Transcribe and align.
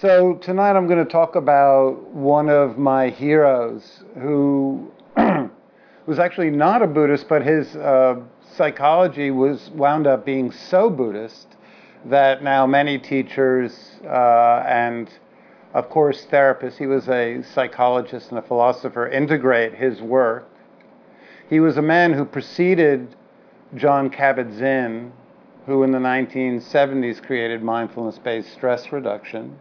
So 0.00 0.36
tonight 0.36 0.76
I'm 0.76 0.86
going 0.86 1.04
to 1.04 1.12
talk 1.12 1.34
about 1.36 2.02
one 2.14 2.48
of 2.48 2.78
my 2.78 3.10
heroes 3.10 4.02
who 4.14 4.90
was 6.06 6.18
actually 6.18 6.48
not 6.48 6.80
a 6.80 6.86
Buddhist, 6.86 7.28
but 7.28 7.42
his 7.42 7.76
uh, 7.76 8.18
psychology 8.56 9.30
was 9.30 9.68
wound 9.74 10.06
up 10.06 10.24
being 10.24 10.52
so 10.52 10.88
Buddhist 10.88 11.48
that 12.06 12.42
now 12.42 12.66
many 12.66 12.98
teachers 12.98 14.00
uh, 14.06 14.64
and 14.66 15.10
of 15.74 15.90
course 15.90 16.26
therapists, 16.32 16.78
he 16.78 16.86
was 16.86 17.06
a 17.10 17.42
psychologist 17.42 18.30
and 18.30 18.38
a 18.38 18.42
philosopher, 18.42 19.06
integrate 19.06 19.74
his 19.74 20.00
work. 20.00 20.48
He 21.50 21.60
was 21.60 21.76
a 21.76 21.82
man 21.82 22.14
who 22.14 22.24
preceded 22.24 23.14
Jon 23.74 24.08
Kabat-Zinn, 24.08 25.12
who 25.66 25.82
in 25.82 25.90
the 25.90 25.98
1970s 25.98 27.22
created 27.22 27.62
mindfulness-based 27.62 28.50
stress 28.50 28.90
reduction. 28.92 29.58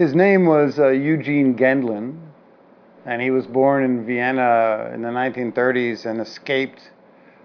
His 0.00 0.14
name 0.14 0.46
was 0.46 0.78
uh, 0.78 0.88
Eugene 0.88 1.54
Gendlin, 1.56 2.18
and 3.04 3.20
he 3.20 3.30
was 3.30 3.46
born 3.46 3.84
in 3.84 4.06
Vienna 4.06 4.90
in 4.94 5.02
the 5.02 5.10
1930s 5.10 6.06
and 6.06 6.22
escaped 6.22 6.90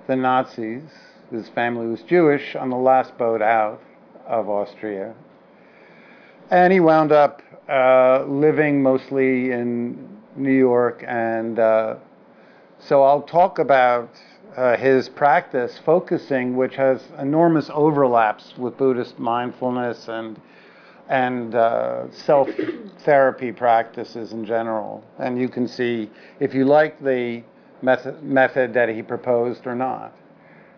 the 0.08 0.16
Nazis. 0.16 0.84
His 1.30 1.50
family 1.50 1.86
was 1.86 2.02
Jewish 2.04 2.56
on 2.56 2.70
the 2.70 2.78
last 2.78 3.18
boat 3.18 3.42
out 3.42 3.82
of 4.26 4.48
Austria. 4.48 5.14
And 6.50 6.72
he 6.72 6.80
wound 6.80 7.12
up 7.12 7.42
uh, 7.68 8.24
living 8.24 8.82
mostly 8.82 9.52
in 9.52 10.18
New 10.38 10.58
York. 10.58 11.04
And 11.06 11.60
uh, 11.60 11.96
so 12.80 13.04
I'll 13.04 13.24
talk 13.24 13.60
about 13.60 14.12
uh, 14.56 14.78
his 14.78 15.10
practice 15.10 15.78
focusing, 15.86 16.56
which 16.56 16.78
has 16.78 17.04
enormous 17.20 17.70
overlaps 17.74 18.58
with 18.58 18.78
Buddhist 18.78 19.20
mindfulness 19.20 20.08
and 20.08 20.40
and 21.10 21.56
uh, 21.56 22.12
self 22.12 22.50
therapy 23.00 23.52
practices 23.52 24.32
in 24.32 24.46
general. 24.46 25.04
And 25.20 25.40
you 25.40 25.50
can 25.50 25.68
see 25.68 26.10
if 26.40 26.54
you 26.54 26.66
like 26.66 27.02
the 27.04 27.44
method, 27.82 28.24
method 28.24 28.74
that 28.74 28.90
he 28.90 29.02
proposed 29.02 29.68
or 29.68 29.76
not. 29.76 30.14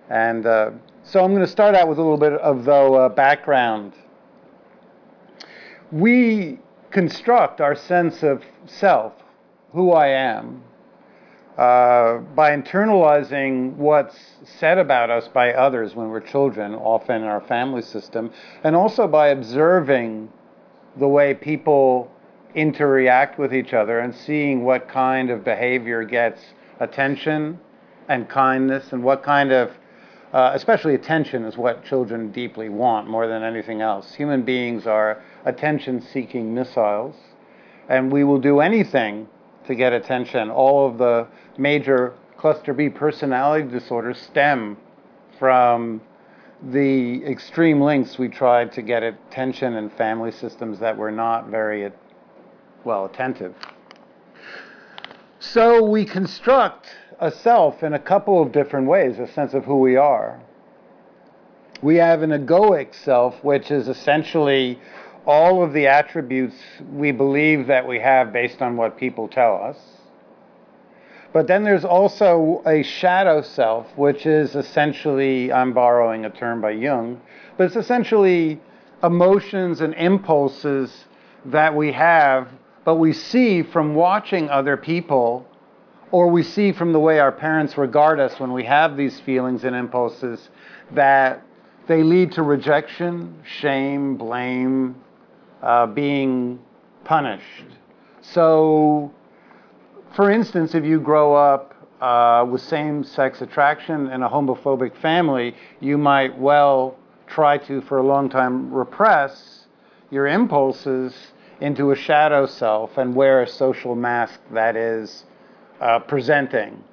And 0.09 0.45
uh, 0.45 0.71
so 1.03 1.23
I'm 1.23 1.31
going 1.31 1.45
to 1.45 1.51
start 1.51 1.75
out 1.75 1.87
with 1.87 1.97
a 1.97 2.01
little 2.01 2.17
bit 2.17 2.33
of 2.33 2.65
though 2.65 2.95
uh, 2.95 3.09
background. 3.09 3.93
We 5.91 6.59
construct 6.91 7.61
our 7.61 7.75
sense 7.75 8.23
of 8.23 8.43
self, 8.65 9.13
who 9.71 9.91
I 9.91 10.07
am, 10.07 10.63
uh, 11.57 12.19
by 12.35 12.55
internalizing 12.55 13.75
what's 13.75 14.15
said 14.59 14.77
about 14.77 15.09
us 15.09 15.27
by 15.27 15.53
others 15.53 15.95
when 15.95 16.09
we're 16.09 16.19
children, 16.19 16.75
often 16.75 17.23
in 17.23 17.23
our 17.23 17.41
family 17.41 17.81
system, 17.81 18.31
and 18.63 18.75
also 18.75 19.07
by 19.07 19.29
observing 19.29 20.31
the 20.97 21.07
way 21.07 21.33
people 21.33 22.11
interact 22.53 23.39
with 23.39 23.53
each 23.53 23.73
other 23.73 23.99
and 23.99 24.13
seeing 24.13 24.63
what 24.63 24.87
kind 24.87 25.29
of 25.29 25.43
behavior 25.43 26.03
gets 26.03 26.41
attention 26.79 27.59
and 28.07 28.29
kindness 28.29 28.93
and 28.93 29.03
what 29.03 29.23
kind 29.23 29.51
of 29.51 29.71
uh, 30.33 30.51
especially 30.53 30.93
attention 30.93 31.45
is 31.45 31.57
what 31.57 31.83
children 31.85 32.31
deeply 32.31 32.67
want 32.69 33.07
more 33.07 33.27
than 33.27 33.43
anything 33.43 33.81
else. 33.81 34.13
Human 34.13 34.43
beings 34.43 34.85
are 34.85 35.21
attention 35.45 36.01
seeking 36.01 36.53
missiles, 36.53 37.15
and 37.87 38.11
we 38.11 38.25
will 38.25 38.39
do 38.39 38.59
anything 38.59 39.27
to 39.67 39.75
get 39.75 39.93
attention. 39.93 40.49
All 40.49 40.87
of 40.87 40.97
the 40.97 41.27
major 41.57 42.13
cluster 42.37 42.73
B 42.73 42.89
personality 42.89 43.69
disorders 43.69 44.19
stem 44.19 44.77
from 45.39 46.01
the 46.71 47.23
extreme 47.25 47.81
links 47.81 48.17
we 48.17 48.27
tried 48.27 48.71
to 48.73 48.81
get 48.81 49.03
attention 49.03 49.75
in 49.75 49.89
family 49.91 50.31
systems 50.31 50.79
that 50.79 50.97
were 50.97 51.11
not 51.11 51.47
very 51.47 51.91
well 52.83 53.05
attentive. 53.05 53.53
So 55.39 55.83
we 55.83 56.05
construct 56.05 56.87
a 57.19 57.31
self 57.31 57.83
in 57.83 57.93
a 57.93 57.99
couple 57.99 58.41
of 58.41 58.51
different 58.51 58.87
ways, 58.87 59.19
a 59.19 59.27
sense 59.27 59.53
of 59.53 59.65
who 59.65 59.79
we 59.79 59.95
are. 59.95 60.39
We 61.81 61.97
have 61.97 62.23
an 62.23 62.31
egoic 62.31 62.95
self, 62.95 63.43
which 63.43 63.69
is 63.69 63.87
essentially 63.87 64.79
all 65.27 65.61
of 65.61 65.73
the 65.73 65.85
attributes 65.85 66.55
we 66.89 67.11
believe 67.11 67.67
that 67.67 67.85
we 67.85 67.99
have 67.99 68.31
based 68.31 68.61
on 68.61 68.77
what 68.77 68.97
people 68.97 69.27
tell 69.27 69.61
us. 69.61 69.77
But 71.33 71.47
then 71.47 71.65
there's 71.65 71.83
also 71.83 72.63
a 72.65 72.81
shadow 72.81 73.41
self, 73.41 73.85
which 73.97 74.25
is 74.25 74.55
essentially, 74.55 75.51
I'm 75.51 75.73
borrowing 75.73 76.23
a 76.23 76.29
term 76.29 76.61
by 76.61 76.71
Jung, 76.71 77.21
but 77.57 77.65
it's 77.65 77.75
essentially 77.75 78.61
emotions 79.03 79.81
and 79.81 79.93
impulses 79.95 81.05
that 81.45 81.75
we 81.75 81.91
have, 81.91 82.47
but 82.85 82.95
we 82.95 83.11
see 83.11 83.63
from 83.63 83.95
watching 83.95 84.49
other 84.49 84.77
people, 84.77 85.45
or 86.11 86.29
we 86.29 86.41
see 86.41 86.71
from 86.71 86.93
the 86.93 86.99
way 86.99 87.19
our 87.19 87.33
parents 87.33 87.77
regard 87.77 88.21
us 88.21 88.39
when 88.39 88.53
we 88.53 88.63
have 88.63 88.95
these 88.95 89.19
feelings 89.19 89.65
and 89.65 89.75
impulses, 89.75 90.49
that 90.91 91.43
they 91.87 92.01
lead 92.01 92.31
to 92.31 92.43
rejection, 92.43 93.41
shame, 93.43 94.15
blame, 94.15 94.95
being 95.93 96.59
punished. 97.03 97.65
So, 98.21 99.11
for 100.15 100.29
instance, 100.29 100.75
if 100.75 100.83
you 100.83 100.99
grow 100.99 101.33
up 101.35 101.73
uh, 102.01 102.45
with 102.49 102.61
same 102.61 103.03
sex 103.03 103.41
attraction 103.41 104.09
in 104.09 104.21
a 104.21 104.29
homophobic 104.29 104.95
family, 104.97 105.55
you 105.79 105.97
might 105.97 106.37
well 106.37 106.97
try 107.27 107.57
to, 107.57 107.81
for 107.81 107.97
a 107.97 108.03
long 108.03 108.29
time, 108.29 108.73
repress 108.73 109.67
your 110.11 110.27
impulses 110.27 111.13
into 111.59 111.91
a 111.91 111.95
shadow 111.95 112.45
self 112.45 112.97
and 112.97 113.15
wear 113.15 113.41
a 113.41 113.47
social 113.47 113.95
mask 113.95 114.39
that 114.51 114.75
is 114.75 115.25
uh, 115.81 115.99
presenting 115.99 116.83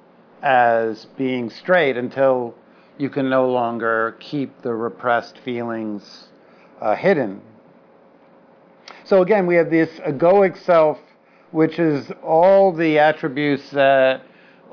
as 0.41 1.05
being 1.17 1.49
straight 1.49 1.97
until 1.97 2.53
you 2.97 3.09
can 3.09 3.29
no 3.29 3.49
longer 3.49 4.15
keep 4.19 4.61
the 4.61 4.73
repressed 4.73 5.37
feelings 5.39 6.27
uh, 6.81 6.95
hidden. 6.95 7.41
So 9.05 9.21
again, 9.21 9.45
we 9.45 9.53
have 9.53 9.69
this 9.69 9.91
egoic 9.99 10.57
self, 10.57 10.97
which 11.51 11.77
is 11.77 12.11
all 12.23 12.71
the 12.71 12.97
attributes 12.97 13.69
that 13.69 14.23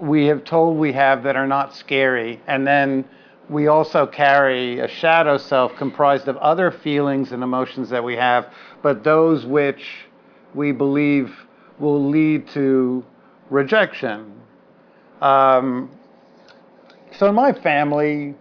we 0.01 0.25
have 0.25 0.43
told 0.45 0.79
we 0.79 0.91
have 0.95 1.23
that 1.25 1.37
are 1.37 1.47
not 1.47 1.75
scary. 1.75 2.41
And 2.47 2.67
then 2.67 3.05
we 3.51 3.67
also 3.67 4.07
carry 4.07 4.79
a 4.79 4.89
shadow 4.89 5.37
self 5.37 5.77
comprised 5.77 6.29
of 6.29 6.39
other 6.39 6.71
feelings 6.71 7.33
and 7.33 7.43
emotions 7.43 7.91
that 7.91 8.03
we 8.03 8.17
have, 8.17 8.51
but 8.81 9.05
those 9.05 9.45
which 9.45 10.07
we 10.55 10.73
believe 10.73 11.31
will 11.79 12.09
lead 12.09 12.49
to 12.49 13.05
rejection. 13.51 14.33
Um, 15.21 15.91
so 17.19 17.29
in 17.29 17.35
my 17.35 17.53
family, 17.53 18.35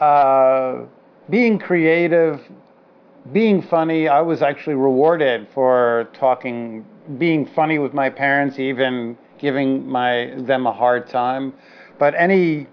uh, 0.00 0.80
being 1.30 1.60
creative, 1.60 2.40
being 3.30 3.62
funny, 3.62 4.08
I 4.08 4.20
was 4.20 4.42
actually 4.42 4.74
rewarded 4.74 5.46
for 5.54 6.08
talking, 6.12 6.84
being 7.18 7.46
funny 7.46 7.78
with 7.78 7.94
my 7.94 8.10
parents, 8.10 8.58
even 8.58 9.16
giving 9.38 9.86
my 9.86 10.32
them 10.36 10.66
a 10.66 10.72
hard 10.72 11.08
time. 11.08 11.52
But 11.98 12.14
any 12.16 12.66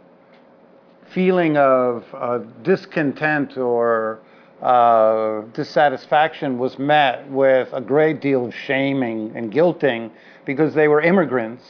feeling 1.12 1.58
of 1.58 2.06
uh, 2.14 2.40
discontent 2.64 3.58
or 3.58 4.22
uh, 4.62 5.42
dissatisfaction 5.54 6.58
was 6.58 6.80
met 6.80 7.30
with 7.30 7.70
a 7.74 7.82
great 7.82 8.20
deal 8.22 8.46
of 8.46 8.54
shaming 8.54 9.32
and 9.36 9.52
guilting 9.52 10.12
because 10.46 10.74
they 10.74 10.88
were 10.88 11.02
immigrants. 11.02 11.64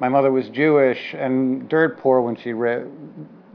My 0.00 0.08
mother 0.08 0.32
was 0.32 0.48
Jewish 0.48 1.14
and 1.14 1.68
dirt 1.68 1.98
poor 1.98 2.20
when 2.20 2.36
she 2.36 2.52
re- 2.52 2.86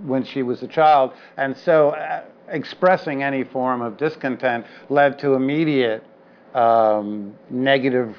when 0.04 0.24
she 0.24 0.44
was 0.44 0.62
a 0.62 0.68
child, 0.68 1.12
and 1.38 1.58
so 1.58 1.90
uh, 1.90 2.22
expressing 2.50 3.24
any 3.24 3.44
form 3.44 3.82
of 3.82 3.98
discontent 3.98 4.66
led 4.90 5.20
to 5.20 5.34
immediate 5.34 6.04
um, 6.54 7.36
negative 7.50 8.16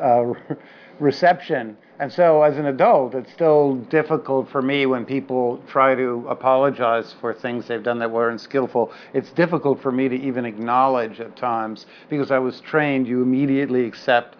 uh, 0.00 0.32
reception. 1.00 1.76
And 2.00 2.12
so, 2.12 2.42
as 2.42 2.56
an 2.56 2.66
adult, 2.66 3.14
it's 3.14 3.32
still 3.32 3.74
difficult 3.74 4.48
for 4.50 4.62
me 4.62 4.86
when 4.86 5.04
people 5.04 5.60
try 5.66 5.96
to 5.96 6.24
apologize 6.28 7.12
for 7.20 7.34
things 7.34 7.66
they've 7.66 7.82
done 7.82 7.98
that 7.98 8.10
weren't 8.10 8.40
skillful. 8.40 8.92
It's 9.14 9.32
difficult 9.32 9.82
for 9.82 9.90
me 9.90 10.08
to 10.08 10.14
even 10.14 10.44
acknowledge 10.44 11.18
at 11.18 11.36
times 11.36 11.86
because 12.08 12.30
I 12.30 12.38
was 12.38 12.60
trained 12.60 13.08
you 13.08 13.22
immediately 13.22 13.84
accept 13.84 14.36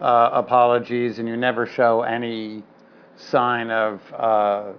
uh, 0.00 0.30
apologies 0.32 1.18
and 1.18 1.26
you 1.28 1.36
never 1.36 1.66
show 1.66 2.02
any 2.02 2.62
sign 3.16 3.70
of 3.70 4.00
uh, 4.14 4.72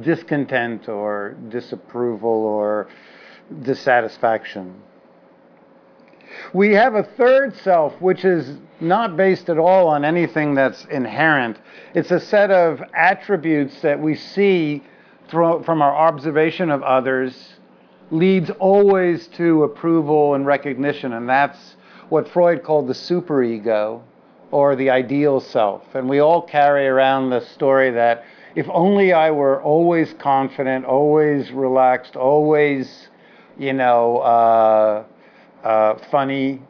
discontent 0.00 0.88
or 0.88 1.36
disapproval 1.48 2.30
or 2.30 2.88
dissatisfaction. 3.62 4.82
We 6.52 6.74
have 6.74 6.94
a 6.94 7.02
third 7.02 7.56
self, 7.56 8.00
which 8.00 8.24
is 8.24 8.58
not 8.80 9.16
based 9.16 9.48
at 9.48 9.58
all 9.58 9.88
on 9.88 10.04
anything 10.04 10.54
that's 10.54 10.84
inherent. 10.86 11.58
It's 11.94 12.10
a 12.10 12.20
set 12.20 12.50
of 12.50 12.82
attributes 12.94 13.80
that 13.80 13.98
we 13.98 14.14
see 14.14 14.82
from 15.28 15.82
our 15.82 15.94
observation 15.94 16.70
of 16.70 16.82
others 16.82 17.54
leads 18.10 18.50
always 18.58 19.26
to 19.28 19.64
approval 19.64 20.34
and 20.34 20.46
recognition, 20.46 21.12
and 21.12 21.28
that's 21.28 21.76
what 22.08 22.28
Freud 22.28 22.62
called 22.62 22.88
the 22.88 22.94
superego 22.94 24.02
or 24.50 24.76
the 24.76 24.88
ideal 24.88 25.40
self. 25.40 25.82
And 25.94 26.08
we 26.08 26.20
all 26.20 26.40
carry 26.40 26.86
around 26.86 27.28
the 27.28 27.40
story 27.40 27.90
that 27.90 28.24
if 28.58 28.68
only 28.70 29.12
I 29.12 29.30
were 29.30 29.62
always 29.62 30.12
confident, 30.14 30.84
always 30.84 31.52
relaxed, 31.52 32.16
always, 32.16 33.08
you 33.56 33.72
know, 33.72 34.18
uh, 34.18 35.04
uh, 35.62 35.94
funny, 36.10 36.60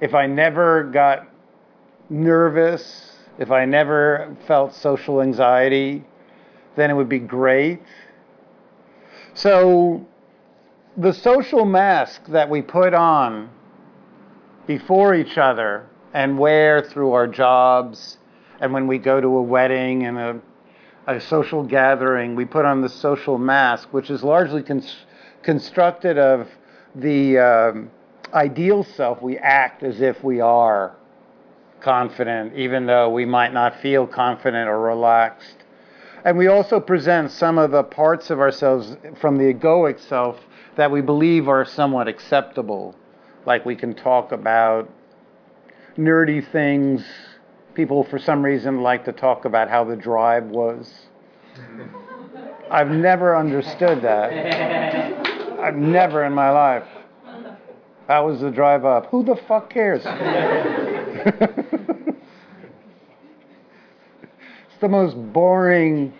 if 0.00 0.12
I 0.12 0.26
never 0.26 0.82
got 0.82 1.28
nervous, 2.08 3.12
if 3.38 3.52
I 3.52 3.64
never 3.64 4.36
felt 4.48 4.74
social 4.74 5.22
anxiety, 5.22 6.04
then 6.74 6.90
it 6.90 6.94
would 6.94 7.08
be 7.08 7.20
great. 7.20 7.80
So, 9.34 10.04
the 10.96 11.12
social 11.12 11.64
mask 11.64 12.26
that 12.26 12.50
we 12.50 12.60
put 12.60 12.92
on 12.92 13.50
before 14.66 15.14
each 15.14 15.38
other 15.38 15.86
and 16.12 16.40
wear 16.40 16.82
through 16.82 17.12
our 17.12 17.28
jobs, 17.28 18.18
and 18.60 18.72
when 18.72 18.88
we 18.88 18.98
go 18.98 19.20
to 19.20 19.28
a 19.28 19.42
wedding 19.42 20.06
and 20.06 20.18
a, 20.18 20.40
a 21.16 21.20
social 21.20 21.62
gathering, 21.62 22.34
we 22.34 22.44
put 22.44 22.64
on 22.64 22.80
the 22.80 22.88
social 22.88 23.38
mask, 23.38 23.88
which 23.92 24.10
is 24.10 24.22
largely 24.22 24.62
cons- 24.62 25.04
constructed 25.42 26.18
of 26.18 26.48
the 26.94 27.38
um, 27.38 27.90
ideal 28.32 28.84
self. 28.84 29.22
We 29.22 29.38
act 29.38 29.82
as 29.82 30.00
if 30.00 30.22
we 30.22 30.40
are 30.40 30.94
confident, 31.80 32.54
even 32.56 32.86
though 32.86 33.10
we 33.10 33.24
might 33.24 33.52
not 33.52 33.80
feel 33.80 34.06
confident 34.06 34.68
or 34.68 34.80
relaxed. 34.80 35.56
And 36.24 36.36
we 36.36 36.48
also 36.48 36.80
present 36.80 37.30
some 37.30 37.56
of 37.56 37.70
the 37.70 37.82
parts 37.82 38.30
of 38.30 38.40
ourselves 38.40 38.96
from 39.20 39.38
the 39.38 39.54
egoic 39.54 39.98
self 39.98 40.38
that 40.76 40.90
we 40.90 41.00
believe 41.00 41.48
are 41.48 41.64
somewhat 41.64 42.08
acceptable. 42.08 42.94
Like 43.46 43.64
we 43.64 43.74
can 43.74 43.94
talk 43.94 44.32
about 44.32 44.90
nerdy 45.96 46.46
things. 46.52 47.04
People, 47.74 48.04
for 48.04 48.18
some 48.18 48.42
reason, 48.42 48.82
like 48.82 49.04
to 49.04 49.12
talk 49.12 49.44
about 49.44 49.68
how 49.68 49.84
the 49.84 49.96
drive 49.96 50.44
was. 50.44 51.06
I've 52.70 52.90
never 52.90 53.36
understood 53.36 54.02
that. 54.02 54.32
I've 55.60 55.76
never 55.76 56.24
in 56.24 56.32
my 56.32 56.50
life. 56.50 56.86
How 58.08 58.26
was 58.26 58.40
the 58.40 58.50
drive 58.50 58.84
up? 58.84 59.06
Who 59.06 59.22
the 59.22 59.36
fuck 59.46 59.70
cares? 59.70 60.02
it's 60.04 60.08
the 64.80 64.88
most 64.88 65.14
boring. 65.32 66.12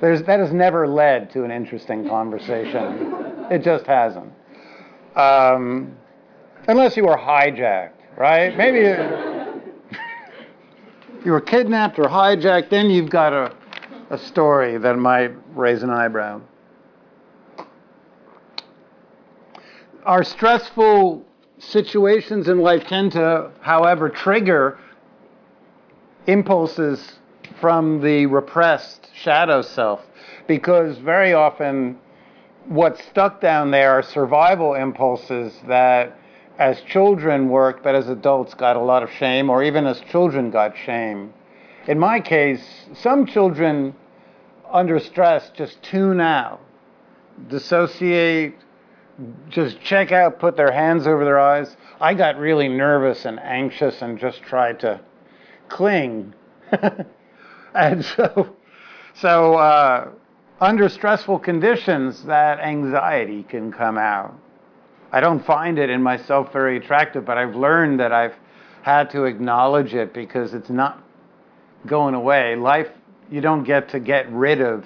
There's, 0.00 0.22
that 0.24 0.38
has 0.38 0.52
never 0.52 0.86
led 0.86 1.30
to 1.32 1.44
an 1.44 1.50
interesting 1.50 2.08
conversation. 2.08 3.46
It 3.50 3.62
just 3.64 3.86
hasn't. 3.86 4.32
Um, 5.16 5.96
unless 6.68 6.96
you 6.96 7.04
were 7.04 7.16
hijacked, 7.16 7.92
right? 8.16 8.56
Maybe 8.56 8.78
you, 8.78 9.62
you 11.24 11.32
were 11.32 11.40
kidnapped 11.40 11.98
or 11.98 12.04
hijacked, 12.04 12.70
then 12.70 12.90
you've 12.90 13.10
got 13.10 13.32
a, 13.32 13.54
a 14.10 14.18
story 14.18 14.78
that 14.78 14.96
might 14.96 15.32
raise 15.54 15.82
an 15.82 15.90
eyebrow. 15.90 16.40
Our 20.04 20.22
stressful 20.22 21.24
situations 21.58 22.48
in 22.48 22.58
life 22.58 22.86
tend 22.86 23.12
to, 23.12 23.50
however, 23.60 24.08
trigger 24.08 24.78
impulses 26.26 27.18
from 27.60 28.00
the 28.00 28.26
repressed 28.26 29.08
shadow 29.14 29.62
self 29.62 30.02
because 30.46 30.98
very 30.98 31.32
often 31.32 31.98
what's 32.66 33.02
stuck 33.06 33.40
down 33.40 33.70
there 33.70 33.92
are 33.92 34.02
survival 34.02 34.74
impulses 34.74 35.54
that 35.66 36.18
as 36.58 36.80
children 36.82 37.48
worked 37.48 37.82
but 37.82 37.94
as 37.94 38.08
adults 38.08 38.54
got 38.54 38.76
a 38.76 38.80
lot 38.80 39.02
of 39.02 39.10
shame 39.10 39.50
or 39.50 39.62
even 39.62 39.86
as 39.86 40.00
children 40.00 40.50
got 40.50 40.76
shame 40.76 41.32
in 41.86 41.98
my 41.98 42.20
case 42.20 42.86
some 42.94 43.26
children 43.26 43.94
under 44.72 44.98
stress 44.98 45.50
just 45.56 45.82
tune 45.82 46.20
out 46.20 46.60
dissociate 47.48 48.54
just 49.48 49.80
check 49.80 50.12
out, 50.12 50.38
put 50.38 50.56
their 50.56 50.72
hands 50.72 51.06
over 51.06 51.24
their 51.24 51.38
eyes. 51.38 51.76
I 52.00 52.14
got 52.14 52.38
really 52.38 52.68
nervous 52.68 53.24
and 53.24 53.38
anxious 53.40 54.02
and 54.02 54.18
just 54.18 54.42
tried 54.42 54.80
to 54.80 55.00
cling. 55.68 56.34
and 57.74 58.04
so, 58.04 58.56
so 59.14 59.54
uh, 59.54 60.08
under 60.60 60.88
stressful 60.88 61.38
conditions, 61.40 62.24
that 62.24 62.58
anxiety 62.60 63.44
can 63.44 63.72
come 63.72 63.98
out. 63.98 64.34
I 65.14 65.20
don't 65.20 65.46
find 65.46 65.78
it 65.78 65.90
in 65.90 66.02
myself 66.02 66.52
very 66.52 66.76
attractive, 66.76 67.24
but 67.24 67.38
I've 67.38 67.54
learned 67.54 68.00
that 68.00 68.10
I've 68.10 68.34
had 68.82 69.10
to 69.10 69.26
acknowledge 69.26 69.94
it 69.94 70.12
because 70.12 70.54
it's 70.54 70.70
not 70.70 71.00
going 71.86 72.16
away. 72.16 72.56
Life, 72.56 72.88
you 73.30 73.40
don't 73.40 73.62
get 73.62 73.90
to 73.90 74.00
get 74.00 74.28
rid 74.32 74.60
of 74.60 74.84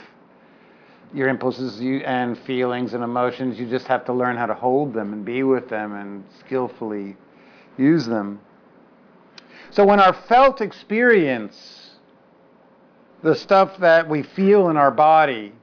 your 1.15 1.29
impulses 1.29 1.81
and 2.05 2.37
feelings 2.41 2.93
and 2.93 3.03
emotions. 3.03 3.59
You 3.59 3.71
just 3.71 3.87
have 3.87 4.05
to 4.05 4.13
learn 4.13 4.37
how 4.37 4.45
to 4.45 4.53
hold 4.53 4.93
them 4.93 5.15
and 5.15 5.25
be 5.25 5.45
with 5.45 5.71
them 5.71 5.95
and 5.95 6.23
skillfully 6.41 7.17
use 7.79 8.05
them. 8.05 8.39
So 9.71 9.87
when 9.87 9.99
our 9.99 10.13
felt 10.13 10.61
experience, 10.61 11.93
the 13.23 13.35
stuff 13.35 13.79
that 13.79 14.07
we 14.07 14.25
feel 14.25 14.69
in 14.69 14.77
our 14.77 14.91
body 14.91 15.55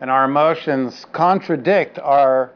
and 0.00 0.08
our 0.08 0.26
emotions 0.26 1.06
contradict 1.10 1.98
our 1.98 2.52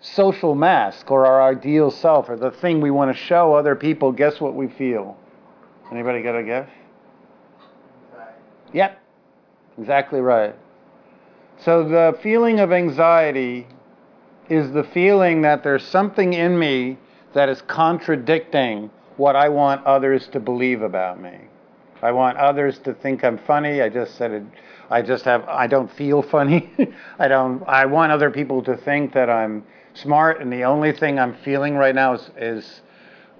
social 0.00 0.54
mask 0.54 1.10
or 1.10 1.26
our 1.26 1.42
ideal 1.42 1.90
self 1.90 2.28
or 2.28 2.36
the 2.36 2.50
thing 2.50 2.80
we 2.80 2.90
want 2.90 3.14
to 3.14 3.22
show 3.24 3.54
other 3.54 3.74
people, 3.74 4.12
guess 4.12 4.40
what 4.40 4.54
we 4.54 4.68
feel? 4.68 5.16
Anybody 5.90 6.22
got 6.22 6.36
a 6.36 6.42
guess? 6.42 6.68
Yep, 8.72 9.00
exactly 9.78 10.20
right. 10.20 10.54
So 11.60 11.88
the 11.88 12.18
feeling 12.22 12.60
of 12.60 12.72
anxiety 12.72 13.66
is 14.48 14.70
the 14.72 14.84
feeling 14.84 15.42
that 15.42 15.62
there's 15.62 15.84
something 15.84 16.32
in 16.32 16.58
me 16.58 16.98
that 17.34 17.48
is 17.48 17.62
contradicting 17.62 18.90
what 19.16 19.34
I 19.36 19.48
want 19.48 19.84
others 19.84 20.28
to 20.28 20.40
believe 20.40 20.82
about 20.82 21.20
me. 21.20 21.38
I 22.00 22.12
want 22.12 22.38
others 22.38 22.78
to 22.80 22.94
think 22.94 23.24
I'm 23.24 23.38
funny. 23.38 23.82
I 23.82 23.88
just 23.88 24.16
said 24.16 24.30
it. 24.30 24.44
I 24.88 25.02
just 25.02 25.24
have. 25.24 25.44
I 25.48 25.66
don't 25.66 25.90
feel 25.92 26.22
funny. 26.22 26.70
I 27.18 27.26
don't. 27.28 27.62
I 27.66 27.86
want 27.86 28.12
other 28.12 28.30
people 28.30 28.62
to 28.62 28.76
think 28.76 29.12
that 29.14 29.28
I'm 29.28 29.64
smart, 30.02 30.40
and 30.40 30.52
the 30.52 30.64
only 30.64 30.92
thing 30.92 31.18
I'm 31.18 31.34
feeling 31.44 31.74
right 31.74 31.94
now 31.94 32.14
is, 32.14 32.30
is 32.36 32.80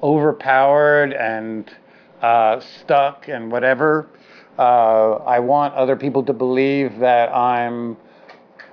overpowered 0.03 1.13
and 1.13 1.71
uh, 2.23 2.61
stuck 2.61 3.29
and 3.29 3.51
whatever. 3.51 4.09
Uh, 4.59 5.17
I 5.17 5.39
want 5.39 5.75
other 5.75 5.97
people 5.97 6.25
to 6.25 6.33
believe 6.33 6.99
that 6.99 7.33
I'm 7.33 7.97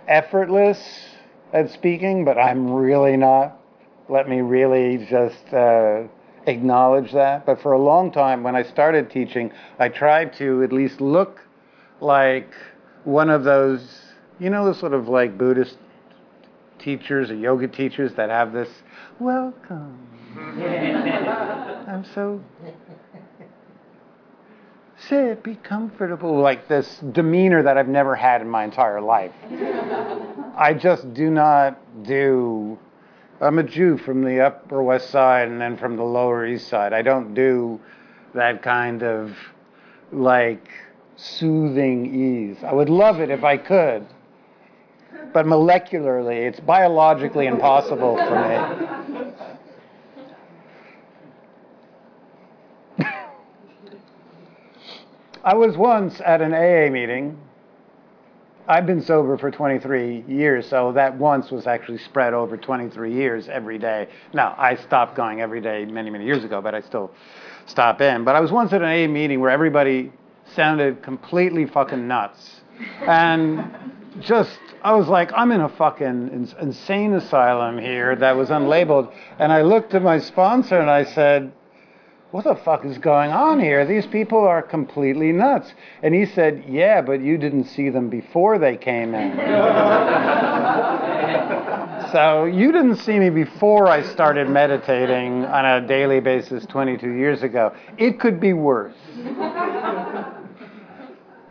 effortless 0.08 0.80
at 1.54 1.72
speaking, 1.72 2.26
but 2.26 2.38
I'm 2.38 2.72
really 2.72 3.18
not. 3.18 3.60
Let 4.10 4.28
me 4.30 4.42
really 4.42 5.06
just 5.10 5.54
uh, 5.54 6.04
acknowledge 6.48 7.12
that. 7.14 7.46
But 7.46 7.62
for 7.62 7.74
a 7.74 7.80
long 7.80 8.12
time, 8.12 8.44
when 8.44 8.56
I 8.56 8.64
started 8.64 9.10
teaching, 9.10 9.52
I 9.80 9.90
tried 9.90 10.34
to 10.38 10.64
at 10.64 10.72
least 10.72 11.02
look 11.02 11.42
like 12.02 12.52
one 13.04 13.30
of 13.30 13.44
those, 13.44 14.02
you 14.40 14.50
know, 14.50 14.66
those 14.66 14.80
sort 14.80 14.94
of 14.94 15.08
like 15.08 15.38
Buddhist 15.38 15.78
teachers 16.86 17.32
or 17.32 17.36
yoga 17.36 17.68
teachers 17.68 18.14
that 18.14 18.30
have 18.30 18.54
this, 18.54 18.70
welcome. 19.20 20.08
I'm 20.38 22.06
so 22.14 22.42
sit, 24.98 25.44
be 25.44 25.56
comfortable, 25.56 26.40
like 26.40 26.68
this 26.68 27.00
demeanor 27.12 27.64
that 27.64 27.78
I've 27.78 27.88
never 27.88 28.16
had 28.16 28.42
in 28.42 28.50
my 28.50 28.64
entire 28.64 29.02
life. 29.02 29.34
I 30.56 30.76
just 30.80 31.12
do 31.16 31.32
not 31.32 32.04
do. 32.04 32.78
I'm 33.42 33.58
a 33.58 33.64
Jew 33.64 33.98
from 33.98 34.24
the 34.24 34.42
Upper 34.42 34.82
West 34.84 35.10
Side 35.10 35.48
and 35.48 35.60
then 35.60 35.78
from 35.78 35.98
the 35.98 36.04
Lower 36.04 36.46
East 36.46 36.68
Side. 36.68 36.94
I 36.94 37.02
don't 37.02 37.34
do 37.34 37.80
that 38.36 38.62
kind 38.62 39.04
of 39.04 39.36
like 40.12 40.70
soothing 41.16 42.14
ease. 42.14 42.58
I 42.64 42.74
would 42.74 42.90
love 42.90 43.20
it 43.20 43.32
if 43.32 43.44
I 43.44 43.58
could, 43.58 44.06
but 45.36 45.46
molecularly, 45.46 46.48
it's 46.48 46.62
biologically 46.62 47.46
impossible 47.48 48.16
for 48.16 48.40
me. 52.98 53.06
I 55.44 55.54
was 55.56 55.76
once 55.76 56.22
at 56.26 56.42
an 56.42 56.54
AA 56.54 56.90
meeting. 56.90 57.38
I've 58.66 58.86
been 58.86 59.02
sober 59.02 59.38
for 59.38 59.52
23 59.52 60.24
years, 60.26 60.70
so 60.70 60.94
that 60.94 61.18
once 61.18 61.52
was 61.52 61.68
actually 61.68 61.98
spread 61.98 62.34
over 62.34 62.56
23 62.56 63.14
years 63.14 63.50
every 63.50 63.78
day. 63.78 64.08
Now, 64.34 64.56
I 64.58 64.76
stopped 64.76 65.18
going 65.18 65.42
every 65.42 65.60
day 65.60 65.84
many, 65.84 66.10
many 66.12 66.24
years 66.24 66.46
ago, 66.46 66.62
but 66.62 66.74
I 66.74 66.80
still 66.80 67.12
stop 67.66 68.00
in. 68.00 68.24
But 68.24 68.36
I 68.36 68.40
was 68.40 68.54
once 68.54 68.72
at 68.72 68.82
an 68.82 68.88
AA 68.88 69.12
meeting 69.12 69.42
where 69.42 69.52
everybody 69.52 70.14
sounded 70.56 71.04
completely 71.04 71.66
fucking 71.66 72.08
nuts. 72.08 72.62
And 73.02 73.92
just, 74.22 74.60
I 74.84 74.94
was 74.94 75.08
like, 75.08 75.32
I'm 75.34 75.52
in 75.52 75.62
a 75.62 75.70
fucking 75.70 76.54
insane 76.60 77.14
asylum 77.14 77.78
here 77.78 78.16
that 78.16 78.36
was 78.36 78.50
unlabeled. 78.50 79.14
And 79.40 79.52
I 79.52 79.62
looked 79.62 79.94
at 79.94 80.02
my 80.02 80.20
sponsor 80.20 80.80
and 80.80 80.90
I 80.90 81.06
said, 81.06 81.52
what 82.36 82.44
the 82.44 82.56
fuck 82.56 82.84
is 82.84 82.98
going 82.98 83.32
on 83.32 83.62
here? 83.62 83.86
These 83.86 84.08
people 84.08 84.40
are 84.40 84.62
completely 84.62 85.32
nuts. 85.32 85.74
And 86.04 86.14
he 86.14 86.26
said, 86.26 86.66
yeah, 86.68 87.02
but 87.02 87.22
you 87.22 87.38
didn't 87.38 87.64
see 87.64 87.90
them 87.90 88.10
before 88.10 88.60
they 88.60 88.76
came 88.76 89.16
in. 89.16 89.38
so 92.12 92.44
you 92.44 92.74
didn't 92.74 92.98
see 92.98 93.20
me 93.20 93.30
before 93.30 93.88
I 93.88 94.02
started 94.02 94.50
meditating 94.50 95.46
on 95.46 95.66
a 95.66 95.88
daily 95.88 96.20
basis 96.20 96.66
22 96.66 97.10
years 97.10 97.42
ago. 97.42 97.74
It 97.98 98.20
could 98.20 98.42
be 98.42 98.52
worse. 98.52 98.98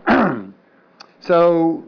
so 1.21 1.83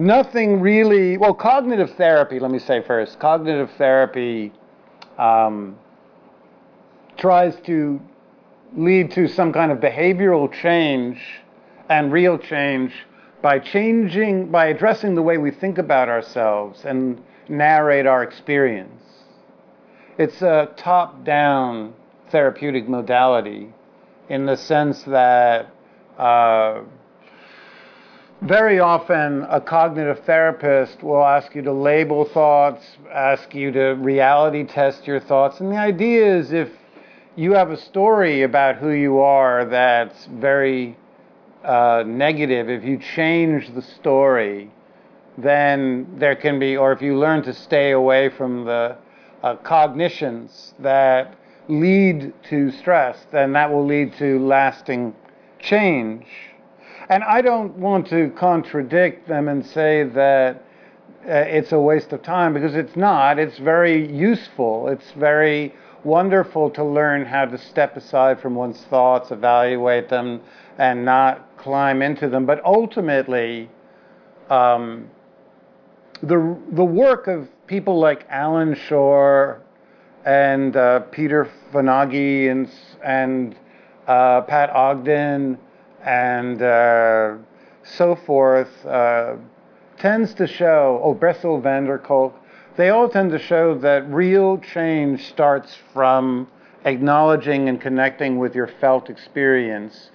nothing 0.00 0.60
really, 0.60 1.16
well, 1.16 1.34
cognitive 1.34 1.94
therapy, 1.96 2.40
let 2.40 2.50
me 2.50 2.58
say 2.58 2.82
first, 2.82 3.18
cognitive 3.20 3.70
therapy 3.76 4.52
um, 5.18 5.78
tries 7.16 7.54
to 7.66 8.00
lead 8.76 9.10
to 9.12 9.28
some 9.28 9.52
kind 9.52 9.70
of 9.70 9.78
behavioral 9.78 10.50
change 10.50 11.20
and 11.88 12.12
real 12.12 12.38
change 12.38 12.92
by 13.42 13.58
changing, 13.58 14.50
by 14.50 14.66
addressing 14.66 15.14
the 15.14 15.22
way 15.22 15.38
we 15.38 15.50
think 15.50 15.78
about 15.78 16.08
ourselves 16.08 16.84
and 16.84 17.20
narrate 17.48 18.06
our 18.06 18.22
experience. 18.22 19.02
It's 20.18 20.40
a 20.42 20.70
top 20.76 21.24
down 21.24 21.94
therapeutic 22.30 22.88
modality 22.88 23.72
in 24.28 24.46
the 24.46 24.56
sense 24.56 25.02
that 25.04 25.74
uh, 26.18 26.82
very 28.42 28.78
often 28.78 29.42
a 29.50 29.60
cognitive 29.60 30.24
therapist 30.24 31.02
will 31.02 31.22
ask 31.22 31.54
you 31.54 31.60
to 31.62 31.72
label 31.72 32.24
thoughts, 32.24 32.82
ask 33.12 33.54
you 33.54 33.70
to 33.70 33.92
reality 33.94 34.64
test 34.64 35.06
your 35.06 35.20
thoughts. 35.20 35.60
And 35.60 35.70
the 35.70 35.76
idea 35.76 36.38
is 36.38 36.52
if 36.52 36.70
you 37.36 37.52
have 37.52 37.70
a 37.70 37.76
story 37.76 38.42
about 38.42 38.76
who 38.76 38.90
you 38.90 39.18
are 39.18 39.66
that's 39.66 40.26
very 40.26 40.96
uh, 41.64 42.02
negative, 42.06 42.70
if 42.70 42.82
you 42.82 42.98
change 43.14 43.74
the 43.74 43.82
story, 43.82 44.70
then 45.36 46.06
there 46.18 46.34
can 46.34 46.58
be, 46.58 46.78
or 46.78 46.92
if 46.92 47.02
you 47.02 47.18
learn 47.18 47.42
to 47.42 47.52
stay 47.52 47.92
away 47.92 48.30
from 48.30 48.64
the 48.64 48.96
uh, 49.42 49.56
cognitions 49.56 50.74
that 50.78 51.36
lead 51.68 52.32
to 52.48 52.70
stress, 52.72 53.18
then 53.32 53.52
that 53.52 53.70
will 53.70 53.84
lead 53.84 54.14
to 54.16 54.38
lasting 54.40 55.14
change. 55.58 56.24
And 57.10 57.24
I 57.24 57.42
don't 57.42 57.76
want 57.76 58.06
to 58.10 58.30
contradict 58.36 59.26
them 59.26 59.48
and 59.48 59.66
say 59.66 60.04
that 60.04 60.62
uh, 61.26 61.32
it's 61.32 61.72
a 61.72 61.78
waste 61.78 62.12
of 62.12 62.22
time 62.22 62.54
because 62.54 62.76
it's 62.76 62.94
not. 62.94 63.36
It's 63.36 63.58
very 63.58 64.06
useful. 64.06 64.86
It's 64.86 65.10
very 65.18 65.74
wonderful 66.04 66.70
to 66.70 66.84
learn 66.84 67.26
how 67.26 67.46
to 67.46 67.58
step 67.58 67.96
aside 67.96 68.40
from 68.40 68.54
one's 68.54 68.80
thoughts, 68.84 69.32
evaluate 69.32 70.08
them, 70.08 70.40
and 70.78 71.04
not 71.04 71.56
climb 71.58 72.00
into 72.00 72.28
them. 72.28 72.46
But 72.46 72.64
ultimately, 72.64 73.68
um, 74.48 75.10
the 76.22 76.56
the 76.70 76.84
work 76.84 77.26
of 77.26 77.48
people 77.66 77.98
like 77.98 78.24
Allan 78.30 78.76
Schore 78.76 79.62
and 80.24 80.76
uh, 80.76 81.00
Peter 81.10 81.50
Fonagy 81.72 82.52
and 82.52 82.70
and 83.02 83.56
uh, 84.06 84.42
Pat 84.42 84.70
Ogden 84.70 85.58
and 86.04 86.62
uh, 86.62 87.36
so 87.84 88.14
forth 88.14 88.86
uh, 88.86 89.36
tends 89.98 90.34
to 90.34 90.46
show. 90.46 91.00
Oh, 91.02 91.14
Bessel 91.14 91.60
van 91.60 91.84
der 91.84 91.98
Kolk 91.98 92.34
they 92.80 92.88
all 92.88 93.08
tend 93.08 93.30
to 93.32 93.38
show 93.38 93.74
that 93.78 94.10
real 94.10 94.56
change 94.56 95.26
starts 95.28 95.76
from 95.92 96.48
acknowledging 96.84 97.68
and 97.68 97.78
connecting 97.80 98.38
with 98.38 98.54
your 98.54 98.68
felt 98.80 99.10
experience, 99.10 100.10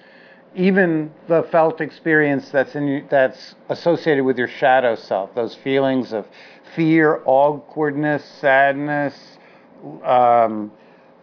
even 0.54 1.12
the 1.28 1.44
felt 1.44 1.80
experience 1.80 2.48
that's 2.50 2.74
in 2.74 3.06
that's 3.08 3.54
associated 3.68 4.24
with 4.24 4.36
your 4.36 4.48
shadow 4.48 4.96
self, 4.96 5.34
those 5.34 5.54
feelings 5.54 6.12
of 6.12 6.26
fear, 6.74 7.22
awkwardness, 7.24 8.24
sadness, 8.24 9.14
um, 10.02 10.72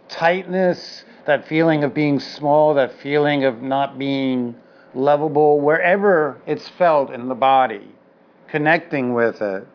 tightness, 0.08 1.04
that 1.26 1.48
feeling 1.48 1.84
of 1.84 1.94
being 1.94 2.20
small, 2.20 2.74
that 2.74 3.00
feeling 3.00 3.44
of 3.46 3.62
not 3.62 3.98
being 3.98 4.56
lovable, 4.94 5.60
wherever 5.60 6.40
it's 6.46 6.68
felt 6.70 7.12
in 7.12 7.28
the 7.28 7.36
body, 7.36 7.88
connecting 8.48 9.14
with 9.14 9.42
it 9.42 9.68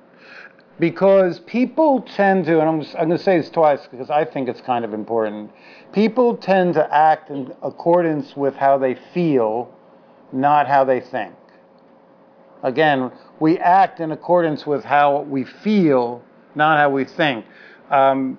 because 0.78 1.40
people 1.40 2.02
tend 2.02 2.44
to, 2.46 2.60
and 2.60 2.68
I'm, 2.68 2.80
I'm 2.98 3.08
going 3.08 3.18
to 3.18 3.18
say 3.18 3.38
this 3.38 3.50
twice 3.50 3.80
because 3.90 4.10
I 4.10 4.24
think 4.24 4.48
it's 4.48 4.60
kind 4.60 4.84
of 4.84 4.94
important. 4.94 5.50
People 5.92 6.36
tend 6.36 6.74
to 6.74 6.94
act 6.94 7.30
in 7.30 7.52
accordance 7.62 8.36
with 8.36 8.54
how 8.54 8.78
they 8.78 8.96
feel, 9.12 9.74
not 10.32 10.68
how 10.68 10.84
they 10.84 11.00
think. 11.00 11.34
Again, 12.62 13.10
we 13.40 13.58
act 13.58 14.00
in 14.00 14.12
accordance 14.12 14.66
with 14.66 14.84
how 14.84 15.22
we 15.22 15.44
feel, 15.44 16.22
not 16.54 16.78
how 16.78 16.90
we 16.90 17.04
think. 17.04 17.44
Um, 17.90 18.38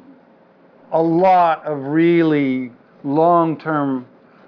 a 0.92 1.02
lot 1.02 1.66
of 1.66 1.80
really 1.84 2.72
long 3.04 3.58
term 3.58 4.06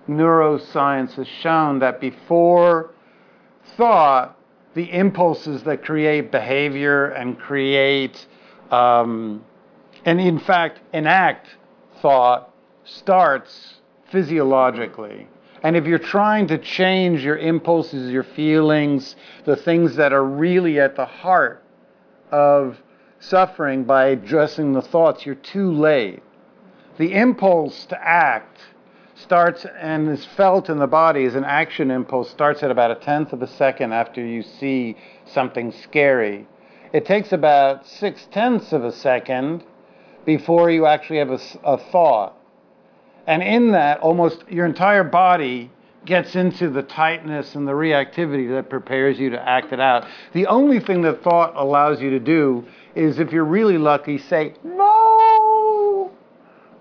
neuroscience 0.08 1.14
has 1.14 1.28
shown 1.28 1.80
that 1.80 2.00
before 2.02 2.92
thought, 3.78 4.38
the 4.74 4.92
impulses 4.92 5.64
that 5.64 5.84
create 5.84 6.32
behavior 6.32 7.08
and 7.08 7.38
create, 7.38 8.26
um, 8.72 9.44
and 10.06 10.20
in 10.20 10.40
fact, 10.40 10.80
enact 10.94 11.48
thought 12.02 12.54
starts 12.84 13.76
physiologically. 14.10 15.28
And 15.64 15.76
if 15.76 15.86
you're 15.86 16.00
trying 16.00 16.48
to 16.48 16.58
change 16.58 17.24
your 17.24 17.38
impulses, 17.38 18.12
your 18.12 18.24
feelings, 18.24 19.16
the 19.46 19.56
things 19.56 19.96
that 19.98 20.12
are 20.12 20.24
really 20.24 20.80
at 20.80 20.96
the 20.96 21.06
heart 21.06 21.64
of 22.32 22.82
suffering 23.20 23.84
by 23.84 24.08
addressing 24.08 24.74
the 24.74 24.82
thoughts, 24.82 25.26
you're 25.26 25.36
too 25.36 25.72
late. 25.72 26.24
The 26.98 27.14
impulse 27.14 27.86
to 27.86 28.02
act 28.02 28.60
starts 29.16 29.66
and 29.80 30.10
is 30.10 30.26
felt 30.26 30.70
in 30.70 30.80
the 30.80 30.88
body 30.88 31.26
as 31.26 31.36
an 31.36 31.44
action 31.44 31.92
impulse 31.92 32.30
starts 32.30 32.64
at 32.64 32.72
about 32.72 32.92
a 32.92 32.96
tenth 32.96 33.34
of 33.34 33.42
a 33.42 33.48
second 33.48 33.94
after 33.94 34.26
you 34.26 34.42
see 34.42 34.98
something 35.26 35.72
scary. 35.72 36.48
It 36.94 37.06
takes 37.06 37.32
about 37.32 37.88
six 37.88 38.28
tenths 38.32 38.74
of 38.74 38.84
a 38.84 38.92
second 38.92 39.64
before 40.26 40.70
you 40.70 40.86
actually 40.86 41.20
have 41.20 41.32
a, 41.32 41.40
a 41.64 41.78
thought. 41.78 42.38
And 43.28 43.42
in 43.42 43.72
that, 43.72 44.00
almost 44.00 44.44
your 44.50 44.66
entire 44.66 45.04
body 45.04 45.72
gets 46.06 46.36
into 46.36 46.70
the 46.70 46.82
tightness 46.82 47.56
and 47.56 47.68
the 47.68 47.72
reactivity 47.72 48.50
that 48.56 48.70
prepares 48.70 49.20
you 49.20 49.30
to 49.30 49.50
act 49.50 49.72
it 49.72 49.80
out. 49.80 50.06
The 50.34 50.48
only 50.48 50.80
thing 50.80 51.04
that 51.04 51.24
thought 51.24 51.56
allows 51.56 52.02
you 52.02 52.10
to 52.10 52.20
do 52.20 52.66
is, 52.96 53.20
if 53.20 53.32
you're 53.32 53.46
really 53.46 53.78
lucky, 53.78 54.18
say, 54.18 54.56
No, 54.64 54.91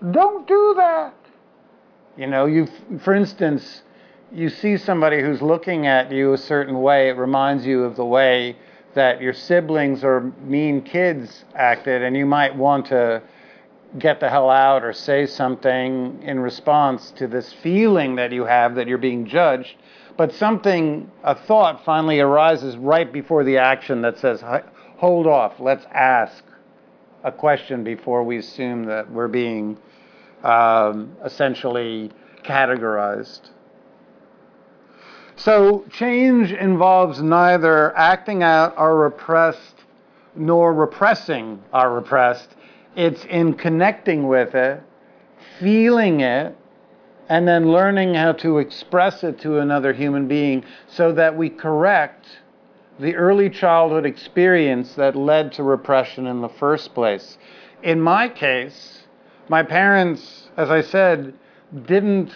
don't 0.09 0.47
do 0.47 0.73
that. 0.77 1.13
You 2.17 2.27
know, 2.27 2.45
you, 2.45 2.67
for 3.03 3.13
instance, 3.13 3.83
you 4.31 4.49
see 4.49 4.77
somebody 4.77 5.21
who's 5.21 5.41
looking 5.41 5.87
at 5.87 6.11
you 6.11 6.33
a 6.33 6.37
certain 6.37 6.81
way, 6.81 7.09
it 7.09 7.17
reminds 7.17 7.65
you 7.65 7.83
of 7.83 7.95
the 7.95 8.05
way 8.05 8.55
that 8.93 9.21
your 9.21 9.33
siblings 9.33 10.03
or 10.03 10.31
mean 10.41 10.81
kids 10.81 11.45
acted, 11.55 12.01
and 12.01 12.15
you 12.15 12.25
might 12.25 12.55
want 12.55 12.87
to 12.87 13.21
get 13.99 14.19
the 14.19 14.29
hell 14.29 14.49
out 14.49 14.83
or 14.83 14.93
say 14.93 15.25
something 15.25 16.21
in 16.23 16.39
response 16.39 17.11
to 17.11 17.27
this 17.27 17.51
feeling 17.61 18.15
that 18.15 18.31
you 18.31 18.45
have 18.45 18.75
that 18.75 18.87
you're 18.87 18.97
being 18.97 19.25
judged. 19.25 19.75
But 20.17 20.33
something, 20.33 21.09
a 21.23 21.35
thought 21.35 21.83
finally 21.83 22.19
arises 22.19 22.77
right 22.77 23.11
before 23.11 23.43
the 23.43 23.57
action 23.57 24.01
that 24.01 24.17
says, 24.19 24.43
hold 24.97 25.27
off, 25.27 25.59
let's 25.59 25.85
ask 25.91 26.43
a 27.23 27.31
question 27.31 27.83
before 27.83 28.23
we 28.23 28.37
assume 28.37 28.85
that 28.85 29.09
we're 29.11 29.27
being 29.27 29.77
um, 30.43 31.15
essentially 31.23 32.11
categorized. 32.43 33.49
So 35.35 35.85
change 35.91 36.51
involves 36.51 37.21
neither 37.21 37.95
acting 37.97 38.43
out 38.43 38.77
our 38.77 38.95
repressed 38.95 39.75
nor 40.35 40.73
repressing 40.73 41.61
our 41.73 41.93
repressed. 41.93 42.55
It's 42.95 43.25
in 43.25 43.53
connecting 43.55 44.27
with 44.27 44.53
it, 44.55 44.81
feeling 45.59 46.21
it, 46.21 46.55
and 47.29 47.47
then 47.47 47.71
learning 47.71 48.13
how 48.13 48.33
to 48.33 48.57
express 48.57 49.23
it 49.23 49.39
to 49.39 49.59
another 49.59 49.93
human 49.93 50.27
being 50.27 50.63
so 50.87 51.13
that 51.13 51.35
we 51.35 51.49
correct 51.49 52.25
the 52.99 53.15
early 53.15 53.49
childhood 53.49 54.05
experience 54.05 54.93
that 54.95 55.15
led 55.15 55.53
to 55.53 55.63
repression 55.63 56.27
in 56.27 56.41
the 56.41 56.49
first 56.49 56.93
place. 56.93 57.37
In 57.81 57.99
my 57.99 58.27
case, 58.27 59.00
my 59.51 59.63
parents, 59.63 60.47
as 60.55 60.69
I 60.69 60.79
said, 60.79 61.33
didn't 61.85 62.31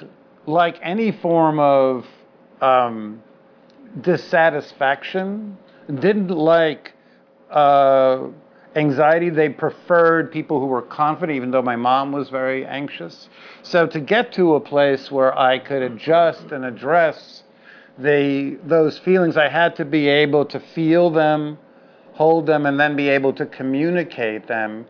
like 0.48 0.77
any 0.81 1.13
form 1.13 1.60
of 1.60 2.05
um, 2.60 3.24
dissatisfaction. 4.01 5.57
didn't 5.88 6.27
like 6.27 6.93
uh, 7.50 8.27
anxiety. 8.75 9.29
They 9.29 9.48
preferred 9.48 10.29
people 10.29 10.60
who 10.60 10.65
were 10.65 10.81
confident, 10.81 11.38
even 11.38 11.51
though 11.51 11.62
my 11.62 11.77
mom 11.77 12.12
was 12.12 12.29
very 12.29 12.65
anxious. 12.65 13.29
So 13.63 13.88
to 13.88 14.00
get 14.01 14.34
to 14.34 14.55
a 14.55 14.60
place 14.60 15.10
where 15.10 15.39
I 15.39 15.57
could 15.57 15.84
adjust 15.84 16.51
and 16.51 16.65
address 16.65 17.43
the 17.98 18.60
those 18.65 19.00
feelings, 19.00 19.38
I 19.38 19.48
had 19.48 19.77
to 19.77 19.86
be 19.86 20.10
able 20.10 20.43
to 20.48 20.60
feel 20.60 21.10
them, 21.12 21.60
hold 22.12 22.45
them, 22.45 22.65
and 22.65 22.77
then 22.77 22.98
be 22.98 23.07
able 23.07 23.31
to 23.36 23.45
communicate 23.45 24.48
them 24.50 24.86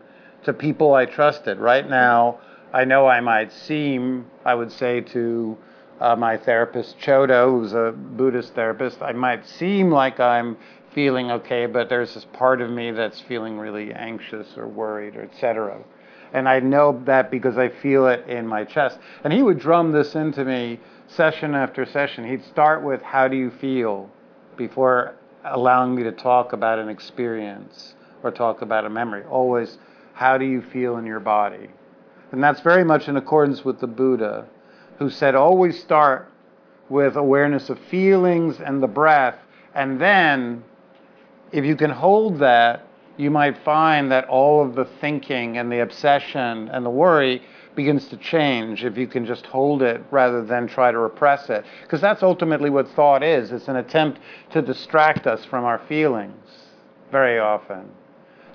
to 0.46 0.52
people 0.52 0.94
I 0.94 1.04
trusted. 1.06 1.58
Right 1.58 1.88
now, 1.88 2.38
I 2.72 2.84
know 2.84 3.06
I 3.06 3.20
might 3.20 3.52
seem, 3.52 4.26
I 4.44 4.54
would 4.54 4.72
say 4.72 5.00
to 5.00 5.58
uh, 6.00 6.16
my 6.16 6.36
therapist 6.36 6.98
Chodo, 6.98 7.50
who's 7.50 7.72
a 7.72 7.92
Buddhist 7.96 8.54
therapist, 8.54 9.02
I 9.02 9.12
might 9.12 9.46
seem 9.46 9.90
like 9.90 10.18
I'm 10.20 10.56
feeling 10.94 11.30
okay, 11.30 11.66
but 11.66 11.88
there's 11.88 12.14
this 12.14 12.26
part 12.32 12.60
of 12.60 12.70
me 12.70 12.90
that's 12.90 13.20
feeling 13.20 13.58
really 13.58 13.92
anxious 13.92 14.46
or 14.56 14.66
worried 14.66 15.16
or 15.16 15.22
etc. 15.22 15.78
And 16.32 16.48
I 16.48 16.60
know 16.60 17.02
that 17.06 17.30
because 17.30 17.58
I 17.58 17.68
feel 17.68 18.06
it 18.06 18.28
in 18.28 18.46
my 18.46 18.64
chest. 18.64 18.98
And 19.24 19.32
he 19.32 19.42
would 19.42 19.58
drum 19.58 19.92
this 19.92 20.14
into 20.14 20.44
me 20.44 20.80
session 21.08 21.54
after 21.54 21.84
session. 21.86 22.28
He'd 22.28 22.44
start 22.44 22.82
with, 22.82 23.02
How 23.02 23.28
do 23.28 23.36
you 23.36 23.50
feel? 23.50 24.10
before 24.56 25.14
allowing 25.44 25.94
me 25.94 26.02
to 26.02 26.12
talk 26.12 26.52
about 26.52 26.78
an 26.78 26.88
experience 26.88 27.94
or 28.22 28.30
talk 28.30 28.62
about 28.62 28.86
a 28.86 28.90
memory. 28.90 29.22
Always, 29.24 29.78
How 30.16 30.38
do 30.38 30.46
you 30.46 30.62
feel 30.62 30.96
in 30.96 31.04
your 31.04 31.20
body? 31.20 31.68
And 32.32 32.42
that's 32.42 32.60
very 32.60 32.84
much 32.84 33.06
in 33.06 33.18
accordance 33.18 33.66
with 33.66 33.80
the 33.80 33.86
Buddha, 33.86 34.46
who 34.98 35.10
said, 35.10 35.34
Always 35.34 35.78
start 35.78 36.32
with 36.88 37.16
awareness 37.16 37.68
of 37.68 37.78
feelings 37.90 38.58
and 38.58 38.82
the 38.82 38.86
breath, 38.86 39.36
and 39.74 40.00
then 40.00 40.64
if 41.52 41.66
you 41.66 41.76
can 41.76 41.90
hold 41.90 42.38
that, 42.38 42.86
you 43.18 43.30
might 43.30 43.62
find 43.62 44.10
that 44.10 44.24
all 44.24 44.64
of 44.64 44.74
the 44.74 44.86
thinking 45.02 45.58
and 45.58 45.70
the 45.70 45.80
obsession 45.80 46.70
and 46.70 46.86
the 46.86 46.90
worry 46.90 47.42
begins 47.74 48.08
to 48.08 48.16
change 48.16 48.84
if 48.84 48.96
you 48.96 49.06
can 49.06 49.26
just 49.26 49.44
hold 49.44 49.82
it 49.82 50.02
rather 50.10 50.42
than 50.42 50.66
try 50.66 50.90
to 50.90 50.98
repress 50.98 51.50
it. 51.50 51.62
Because 51.82 52.00
that's 52.00 52.22
ultimately 52.22 52.70
what 52.70 52.88
thought 52.88 53.22
is 53.22 53.52
it's 53.52 53.68
an 53.68 53.76
attempt 53.76 54.18
to 54.52 54.62
distract 54.62 55.26
us 55.26 55.44
from 55.44 55.64
our 55.64 55.78
feelings 55.80 56.48
very 57.12 57.38
often. 57.38 57.90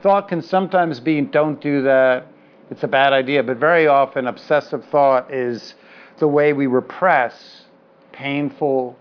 Thought 0.01 0.27
can 0.27 0.41
sometimes 0.41 1.00
be 1.00 1.22
don't 1.22 1.62
do 1.62 1.84
that, 1.84 2.27
it's 2.72 2.84
a 2.84 2.88
bad 2.88 3.13
idea, 3.13 3.43
but 3.43 3.58
very 3.58 3.88
often 3.88 4.27
obsessive 4.27 4.84
thought 4.86 5.31
is 5.31 5.75
the 6.17 6.27
way 6.27 6.53
we 6.53 6.67
repress 6.67 7.65
painful 8.12 8.98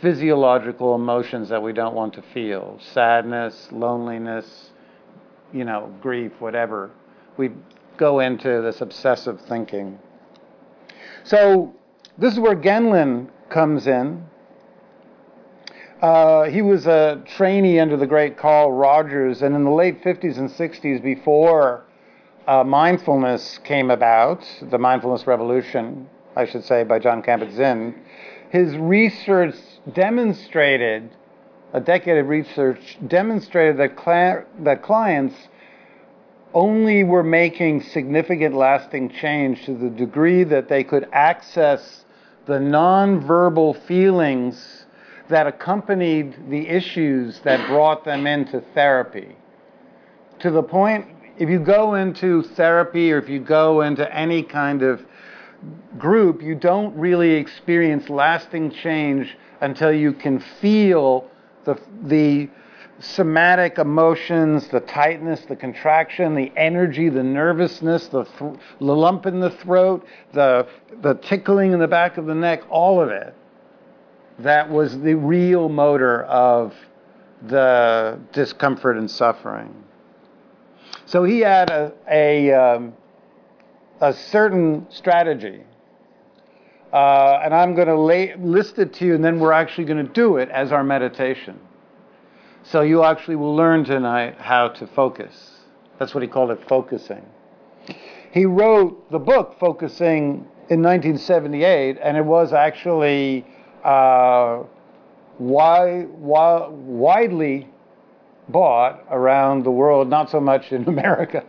physiological 0.00 0.96
emotions 0.96 1.48
that 1.48 1.62
we 1.62 1.72
don't 1.72 1.94
want 1.94 2.12
to 2.14 2.22
feel 2.34 2.78
sadness, 2.92 3.68
loneliness, 3.70 4.72
you 5.52 5.64
know, 5.64 5.94
grief, 6.02 6.32
whatever. 6.40 6.90
We 7.36 7.50
go 7.96 8.18
into 8.18 8.62
this 8.62 8.80
obsessive 8.80 9.40
thinking. 9.42 9.98
So, 11.22 11.72
this 12.18 12.32
is 12.32 12.40
where 12.40 12.56
Genlin 12.56 13.30
comes 13.48 13.86
in. 13.86 14.24
Uh, 16.02 16.50
he 16.50 16.62
was 16.62 16.88
a 16.88 17.22
trainee 17.36 17.78
under 17.78 17.96
the 17.96 18.08
great 18.08 18.36
Carl 18.36 18.72
Rogers, 18.72 19.40
and 19.40 19.54
in 19.54 19.62
the 19.62 19.70
late 19.70 20.02
50s 20.02 20.36
and 20.36 20.50
60s, 20.50 21.00
before 21.00 21.84
uh, 22.48 22.64
mindfulness 22.64 23.58
came 23.58 23.88
about, 23.88 24.44
the 24.68 24.78
mindfulness 24.78 25.28
revolution, 25.28 26.08
I 26.34 26.46
should 26.46 26.64
say, 26.64 26.82
by 26.82 26.98
Jon 26.98 27.22
Kabat-Zinn, 27.22 27.94
his 28.50 28.76
research 28.76 29.54
demonstrated, 29.92 31.08
a 31.72 31.80
decade 31.80 32.18
of 32.18 32.26
research 32.26 32.98
demonstrated 33.06 33.76
that, 33.76 33.96
cl- 33.96 34.44
that 34.64 34.82
clients 34.82 35.36
only 36.52 37.04
were 37.04 37.22
making 37.22 37.80
significant 37.80 38.56
lasting 38.56 39.10
change 39.10 39.64
to 39.66 39.74
the 39.74 39.88
degree 39.88 40.42
that 40.42 40.68
they 40.68 40.82
could 40.82 41.06
access 41.12 42.04
the 42.46 42.58
nonverbal 42.58 43.80
feelings 43.86 44.81
that 45.32 45.46
accompanied 45.46 46.50
the 46.50 46.68
issues 46.68 47.40
that 47.40 47.66
brought 47.66 48.04
them 48.04 48.26
into 48.26 48.60
therapy. 48.74 49.34
To 50.40 50.50
the 50.50 50.62
point, 50.62 51.06
if 51.38 51.48
you 51.48 51.58
go 51.58 51.94
into 51.94 52.42
therapy 52.42 53.10
or 53.10 53.18
if 53.18 53.30
you 53.30 53.40
go 53.40 53.80
into 53.80 54.14
any 54.14 54.42
kind 54.42 54.82
of 54.82 55.00
group, 55.98 56.42
you 56.42 56.54
don't 56.54 56.94
really 56.96 57.32
experience 57.32 58.10
lasting 58.10 58.72
change 58.72 59.34
until 59.62 59.90
you 59.90 60.12
can 60.12 60.38
feel 60.60 61.30
the, 61.64 61.80
the 62.02 62.50
somatic 62.98 63.78
emotions, 63.78 64.68
the 64.68 64.80
tightness, 64.80 65.40
the 65.46 65.56
contraction, 65.56 66.34
the 66.34 66.52
energy, 66.56 67.08
the 67.08 67.22
nervousness, 67.22 68.08
the, 68.08 68.24
th- 68.24 68.60
the 68.80 68.84
lump 68.84 69.24
in 69.24 69.40
the 69.40 69.50
throat, 69.50 70.06
the, 70.34 70.66
the 71.00 71.14
tickling 71.14 71.72
in 71.72 71.78
the 71.78 71.88
back 71.88 72.18
of 72.18 72.26
the 72.26 72.34
neck, 72.34 72.62
all 72.68 73.00
of 73.00 73.08
it. 73.08 73.34
That 74.42 74.70
was 74.70 74.98
the 75.00 75.14
real 75.14 75.68
motor 75.68 76.24
of 76.24 76.74
the 77.42 78.18
discomfort 78.32 78.96
and 78.96 79.10
suffering. 79.10 79.84
So 81.06 81.24
he 81.24 81.40
had 81.40 81.70
a, 81.70 81.92
a 82.10 82.52
um, 82.52 82.94
a 84.02 84.12
certain 84.12 84.86
strategy. 84.90 85.62
Uh, 86.92 87.40
and 87.42 87.54
I'm 87.54 87.74
going 87.74 87.88
to 87.88 87.96
list 87.96 88.78
it 88.78 88.92
to 88.94 89.06
you, 89.06 89.14
and 89.14 89.24
then 89.24 89.40
we're 89.40 89.52
actually 89.52 89.84
going 89.84 90.04
to 90.04 90.12
do 90.12 90.36
it 90.36 90.50
as 90.50 90.72
our 90.72 90.84
meditation. 90.84 91.58
So 92.64 92.82
you 92.82 93.02
actually 93.04 93.36
will 93.36 93.56
learn 93.56 93.84
tonight 93.84 94.36
how 94.38 94.68
to 94.68 94.86
focus. 94.88 95.60
That's 95.98 96.14
what 96.14 96.22
he 96.22 96.28
called 96.28 96.50
it, 96.50 96.68
focusing. 96.68 97.24
He 98.32 98.44
wrote 98.44 99.10
the 99.10 99.18
book, 99.18 99.56
Focusing, 99.58 100.46
in 100.68 100.82
1978, 100.82 101.98
and 102.02 102.16
it 102.16 102.24
was 102.24 102.52
actually 102.52 103.46
uh, 103.84 104.62
wide, 105.38 106.08
widely 106.10 107.68
bought 108.48 109.04
around 109.10 109.64
the 109.64 109.70
world, 109.70 110.08
not 110.08 110.30
so 110.30 110.40
much 110.40 110.72
in 110.72 110.84
America. 110.88 111.44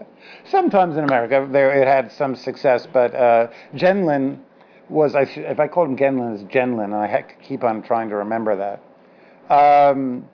Sometimes 0.45 0.97
in 0.97 1.03
America, 1.03 1.47
there 1.51 1.81
it 1.81 1.87
had 1.87 2.11
some 2.11 2.35
success, 2.35 2.87
but 2.91 3.13
uh, 3.13 3.47
Genlin 3.75 4.39
was, 4.89 5.15
I 5.15 5.21
if 5.21 5.59
I 5.59 5.67
called 5.67 5.89
him 5.89 5.97
Genlin, 5.97 6.33
it's 6.35 6.43
Gendlin, 6.43 6.85
and 6.85 6.95
I 6.95 7.25
keep 7.41 7.63
on 7.63 7.81
trying 7.81 8.09
to 8.09 8.15
remember 8.15 8.55
that. 8.55 9.53
Um, 9.53 10.29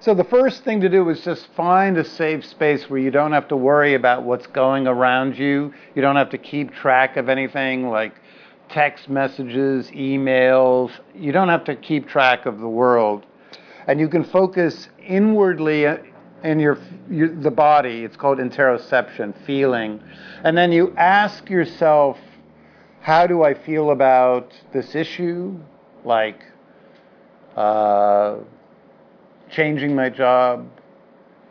so 0.00 0.14
the 0.14 0.24
first 0.24 0.64
thing 0.64 0.80
to 0.80 0.88
do 0.88 1.08
is 1.10 1.20
just 1.20 1.48
find 1.54 1.98
a 1.98 2.04
safe 2.04 2.46
space 2.46 2.88
where 2.88 3.00
you 3.00 3.10
don't 3.10 3.32
have 3.32 3.48
to 3.48 3.56
worry 3.56 3.94
about 3.94 4.22
what's 4.22 4.46
going 4.46 4.86
around 4.86 5.38
you. 5.38 5.74
You 5.94 6.02
don't 6.02 6.16
have 6.16 6.30
to 6.30 6.38
keep 6.38 6.72
track 6.72 7.16
of 7.16 7.28
anything 7.28 7.88
like 7.88 8.14
text 8.72 9.08
messages, 9.08 9.88
emails. 9.90 10.90
You 11.14 11.32
don't 11.32 11.48
have 11.48 11.64
to 11.64 11.76
keep 11.76 12.08
track 12.08 12.46
of 12.46 12.60
the 12.60 12.68
world 12.68 13.26
and 13.86 13.98
you 13.98 14.08
can 14.08 14.24
focus 14.24 14.88
inwardly 15.04 15.84
in 16.44 16.60
your, 16.60 16.78
your, 17.10 17.34
the 17.34 17.50
body. 17.50 18.04
It's 18.04 18.16
called 18.16 18.38
interoception, 18.38 19.34
feeling, 19.44 20.00
and 20.44 20.56
then 20.56 20.72
you 20.72 20.94
ask 20.96 21.48
yourself, 21.50 22.18
how 23.00 23.26
do 23.26 23.42
I 23.42 23.54
feel 23.54 23.90
about 23.90 24.52
this 24.72 24.94
issue? 24.94 25.58
Like 26.04 26.44
uh, 27.56 28.36
changing 29.50 29.94
my 29.94 30.08
job, 30.08 30.68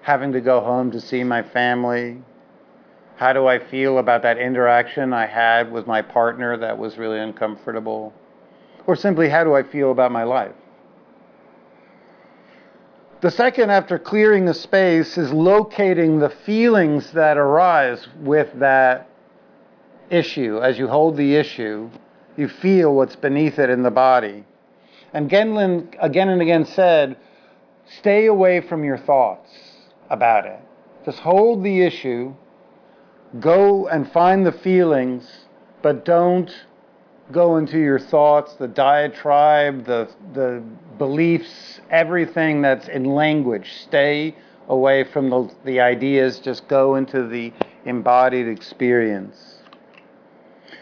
having 0.02 0.32
to 0.32 0.42
go 0.42 0.62
home 0.62 0.92
to 0.92 1.02
see 1.02 1.24
my 1.24 1.44
family. 1.44 2.22
How 3.20 3.34
do 3.34 3.48
I 3.48 3.60
feel 3.60 3.98
about 3.98 4.22
that 4.22 4.38
interaction 4.38 5.12
I 5.12 5.26
had 5.26 5.74
with 5.74 5.86
my 5.86 6.02
partner 6.02 6.56
that 6.56 6.78
was 6.78 6.98
really 6.98 7.20
uncomfortable? 7.20 8.14
Or 8.88 8.96
simply, 8.96 9.28
how 9.28 9.44
do 9.44 9.54
I 9.54 9.62
feel 9.62 9.92
about 9.92 10.14
my 10.14 10.24
life? 10.24 10.56
The 13.20 13.30
second, 13.30 13.72
after 13.72 14.00
clearing 14.00 14.46
the 14.46 14.54
space, 14.54 15.18
is 15.18 15.34
locating 15.34 16.20
the 16.20 16.30
feelings 16.30 17.12
that 17.12 17.36
arise 17.38 18.08
with 18.22 18.58
that 18.58 19.10
issue. 20.10 20.60
As 20.60 20.80
you 20.80 20.88
hold 20.88 21.18
the 21.18 21.36
issue, 21.36 21.90
you 22.38 22.48
feel 22.48 22.96
what's 22.96 23.18
beneath 23.18 23.60
it 23.60 23.70
in 23.70 23.84
the 23.84 23.92
body. 23.92 24.46
And 25.12 25.30
Genlin 25.30 25.94
again 26.00 26.30
and 26.30 26.42
again 26.42 26.64
said, 26.64 27.18
stay 27.98 28.28
away 28.28 28.62
from 28.62 28.86
your 28.86 28.98
thoughts 28.98 29.50
about 30.10 30.46
it. 30.46 30.62
Just 31.04 31.20
hold 31.20 31.66
the 31.66 31.82
issue, 31.82 32.34
go 33.40 33.88
and 33.88 34.12
find 34.12 34.46
the 34.46 34.52
feelings, 34.52 35.46
but 35.82 36.06
don't 36.06 36.52
go 37.32 37.58
into 37.58 37.78
your 37.78 38.00
thoughts, 38.00 38.56
the 38.56 38.68
diatribe, 38.68 39.86
the, 39.86 40.10
the 40.34 40.64
beliefs, 40.98 41.80
everything 41.90 42.62
that's 42.62 42.88
in 42.88 43.04
language. 43.04 43.72
Stay 43.84 44.36
away 44.68 45.04
from 45.04 45.30
the, 45.30 45.52
the 45.66 45.80
ideas, 45.80 46.40
just 46.40 46.68
go 46.68 46.96
into 46.96 47.28
the 47.28 47.54
embodied 47.86 48.48
experience. 48.48 49.58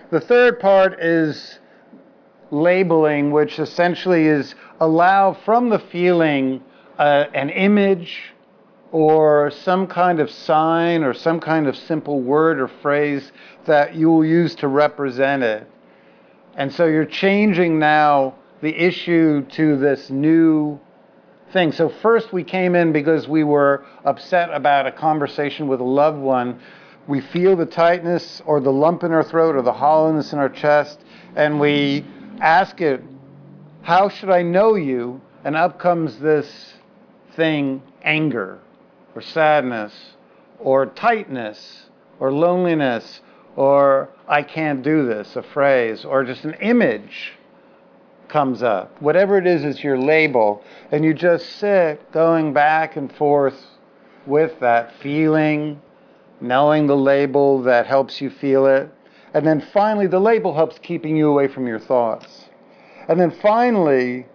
The 0.10 0.22
third 0.22 0.60
part 0.60 1.02
is 1.02 1.60
labeling, 2.50 3.32
which 3.32 3.60
essentially 3.60 4.28
is 4.28 4.56
allow 4.80 5.34
from 5.34 5.70
the 5.70 5.80
feeling 5.80 6.64
uh, 6.98 7.26
an 7.34 7.50
image 7.50 8.34
or 8.92 9.52
some 9.52 9.88
kind 9.88 10.20
of 10.20 10.32
sign 10.32 11.04
or 11.04 11.14
some 11.14 11.40
kind 11.40 11.68
of 11.68 11.76
simple 11.76 12.22
word 12.22 12.60
or 12.60 12.68
phrase 12.68 13.32
that 13.66 13.96
you 13.96 14.10
will 14.10 14.26
use 14.26 14.56
to 14.56 14.68
represent 14.68 15.44
it. 15.44 15.70
And 16.56 16.72
so 16.74 16.86
you're 16.86 17.06
changing 17.06 17.80
now 17.80 18.36
the 18.62 18.76
issue 18.76 19.46
to 19.52 19.78
this 19.78 20.10
new 20.10 20.80
thing. 21.52 21.72
So 21.72 21.90
first 21.90 22.32
we 22.32 22.44
came 22.44 22.76
in 22.76 22.92
because 22.92 23.28
we 23.28 23.44
were 23.44 23.86
upset 24.06 24.50
about 24.52 24.88
a 24.88 24.92
conversation 24.92 25.68
with 25.68 25.82
a 25.82 25.86
loved 25.86 26.20
one. 26.20 26.60
We 27.08 27.22
feel 27.22 27.56
the 27.56 27.66
tightness 27.66 28.42
or 28.46 28.60
the 28.60 28.72
lump 28.72 29.04
in 29.04 29.12
our 29.12 29.24
throat 29.24 29.56
or 29.56 29.62
the 29.62 29.74
hollowness 29.74 30.34
in 30.34 30.40
our 30.40 30.50
chest, 30.50 31.00
and 31.36 31.60
we 31.60 32.06
ask 32.42 32.82
it, 32.82 33.02
How 33.82 34.10
should 34.10 34.30
I 34.30 34.42
know 34.42 34.76
you? 34.76 35.22
And 35.46 35.56
up 35.56 35.80
comes 35.80 36.20
this 36.20 36.74
thing 37.36 37.82
anger 38.02 38.60
or 39.18 39.22
sadness 39.22 40.14
or 40.60 40.86
tightness 40.86 41.88
or 42.20 42.32
loneliness 42.32 43.20
or 43.56 44.10
I 44.28 44.44
can't 44.44 44.84
do 44.84 45.08
this, 45.08 45.36
a 45.36 45.42
phrase, 45.42 46.06
or 46.06 46.24
just 46.24 46.46
an 46.46 46.54
image 46.62 47.34
comes 48.28 48.62
up. 48.62 49.02
Whatever 49.02 49.40
it 49.40 49.48
is, 49.48 49.64
it's 49.64 49.84
your 49.84 49.98
label. 49.98 50.64
And 50.92 51.04
you 51.04 51.16
just 51.16 51.50
sit 51.58 52.12
going 52.12 52.54
back 52.54 52.96
and 52.96 53.12
forth 53.16 53.60
with 54.28 54.60
that 54.60 54.94
feeling, 55.02 55.82
knowing 56.40 56.86
the 56.86 56.96
label 56.96 57.64
that 57.64 57.88
helps 57.88 58.22
you 58.22 58.30
feel 58.30 58.68
it. 58.68 58.92
And 59.34 59.48
then 59.48 59.66
finally, 59.74 60.06
the 60.06 60.20
label 60.20 60.54
helps 60.54 60.78
keeping 60.78 61.18
you 61.18 61.28
away 61.28 61.48
from 61.48 61.66
your 61.66 61.80
thoughts. 61.80 62.50
And 63.08 63.20
then 63.20 63.32
finally, 63.32 64.28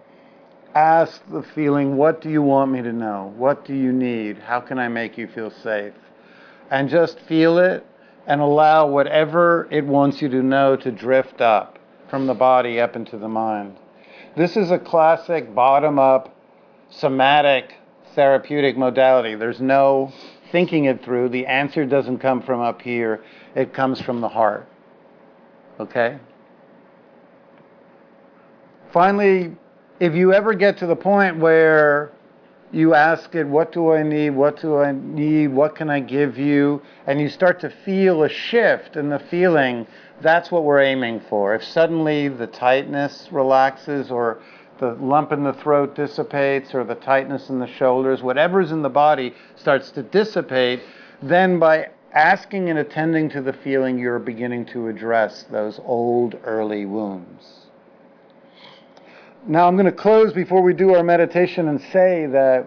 ask 0.75 1.21
the 1.31 1.43
feeling, 1.43 1.97
what 1.97 2.21
do 2.21 2.29
you 2.29 2.41
want 2.41 2.71
me 2.71 2.81
to 2.81 2.93
know? 2.93 3.33
What 3.35 3.65
do 3.65 3.75
you 3.75 3.91
need? 3.91 4.39
How 4.39 4.59
can 4.59 4.79
I 4.79 4.87
make 4.87 5.17
you 5.17 5.27
feel 5.27 5.51
safe? 5.51 5.93
And 6.71 6.89
just 6.89 7.19
feel 7.21 7.57
it 7.59 7.85
and 8.25 8.41
allow 8.41 8.87
whatever 8.87 9.67
it 9.69 9.85
wants 9.85 10.21
you 10.21 10.29
to 10.29 10.41
know 10.41 10.75
to 10.77 10.91
drift 10.91 11.41
up 11.41 11.77
from 12.09 12.27
the 12.27 12.33
body 12.33 12.79
up 12.79 12.95
into 12.95 13.17
the 13.17 13.27
mind. 13.27 13.77
This 14.35 14.57
is 14.57 14.71
a 14.71 14.79
classic 14.79 15.53
bottom 15.53 15.99
up 15.99 16.35
somatic 16.89 17.75
therapeutic 18.15 18.77
modality. 18.77 19.35
There's 19.35 19.61
no 19.61 20.11
thinking 20.51 20.85
it 20.85 21.03
through. 21.03 21.29
The 21.29 21.47
answer 21.47 21.85
doesn't 21.85 22.19
come 22.19 22.41
from 22.41 22.61
up 22.61 22.81
here, 22.81 23.23
it 23.55 23.73
comes 23.73 23.99
from 24.01 24.21
the 24.21 24.29
heart. 24.29 24.67
Okay? 25.79 26.19
Finally, 28.91 29.55
if 30.03 30.13
you 30.15 30.33
ever 30.33 30.53
get 30.53 30.77
to 30.79 30.85
the 30.85 30.97
point 30.97 31.37
where 31.37 32.11
you 32.73 32.93
ask 32.93 33.33
it, 33.35 33.45
What 33.45 33.71
do 33.71 33.93
I 33.93 34.03
need? 34.03 34.31
What 34.31 34.59
do 34.59 34.75
I 34.75 34.91
need? 34.91 35.47
What 35.47 35.77
can 35.77 35.89
I 35.89 36.01
give 36.01 36.37
you? 36.37 36.81
And 37.07 37.21
you 37.21 37.29
start 37.29 37.61
to 37.61 37.69
feel 37.69 38.23
a 38.23 38.27
shift 38.27 38.97
in 38.97 39.07
the 39.07 39.19
feeling. 39.19 39.87
That's 40.19 40.51
what 40.51 40.65
we're 40.65 40.81
aiming 40.81 41.21
for. 41.29 41.55
If 41.55 41.63
suddenly 41.63 42.27
the 42.27 42.47
tightness 42.47 43.29
relaxes, 43.31 44.11
or 44.11 44.41
the 44.77 44.95
lump 44.95 45.31
in 45.31 45.45
the 45.45 45.53
throat 45.53 45.95
dissipates, 45.95 46.75
or 46.75 46.83
the 46.83 46.95
tightness 46.95 47.47
in 47.47 47.59
the 47.59 47.67
shoulders, 47.67 48.21
whatever's 48.21 48.73
in 48.73 48.81
the 48.81 48.89
body 48.89 49.33
starts 49.55 49.89
to 49.91 50.03
dissipate, 50.03 50.81
then 51.21 51.59
by 51.59 51.87
asking 52.11 52.69
and 52.69 52.77
attending 52.77 53.29
to 53.29 53.41
the 53.41 53.53
feeling, 53.53 53.97
you're 53.97 54.19
beginning 54.19 54.65
to 54.65 54.89
address 54.89 55.43
those 55.49 55.79
old 55.85 56.37
early 56.43 56.85
wounds. 56.85 57.62
Now, 59.45 59.67
I'm 59.67 59.75
going 59.75 59.87
to 59.87 59.91
close 59.91 60.31
before 60.31 60.61
we 60.61 60.73
do 60.73 60.93
our 60.93 61.03
meditation 61.03 61.67
and 61.67 61.81
say 61.91 62.27
that 62.27 62.65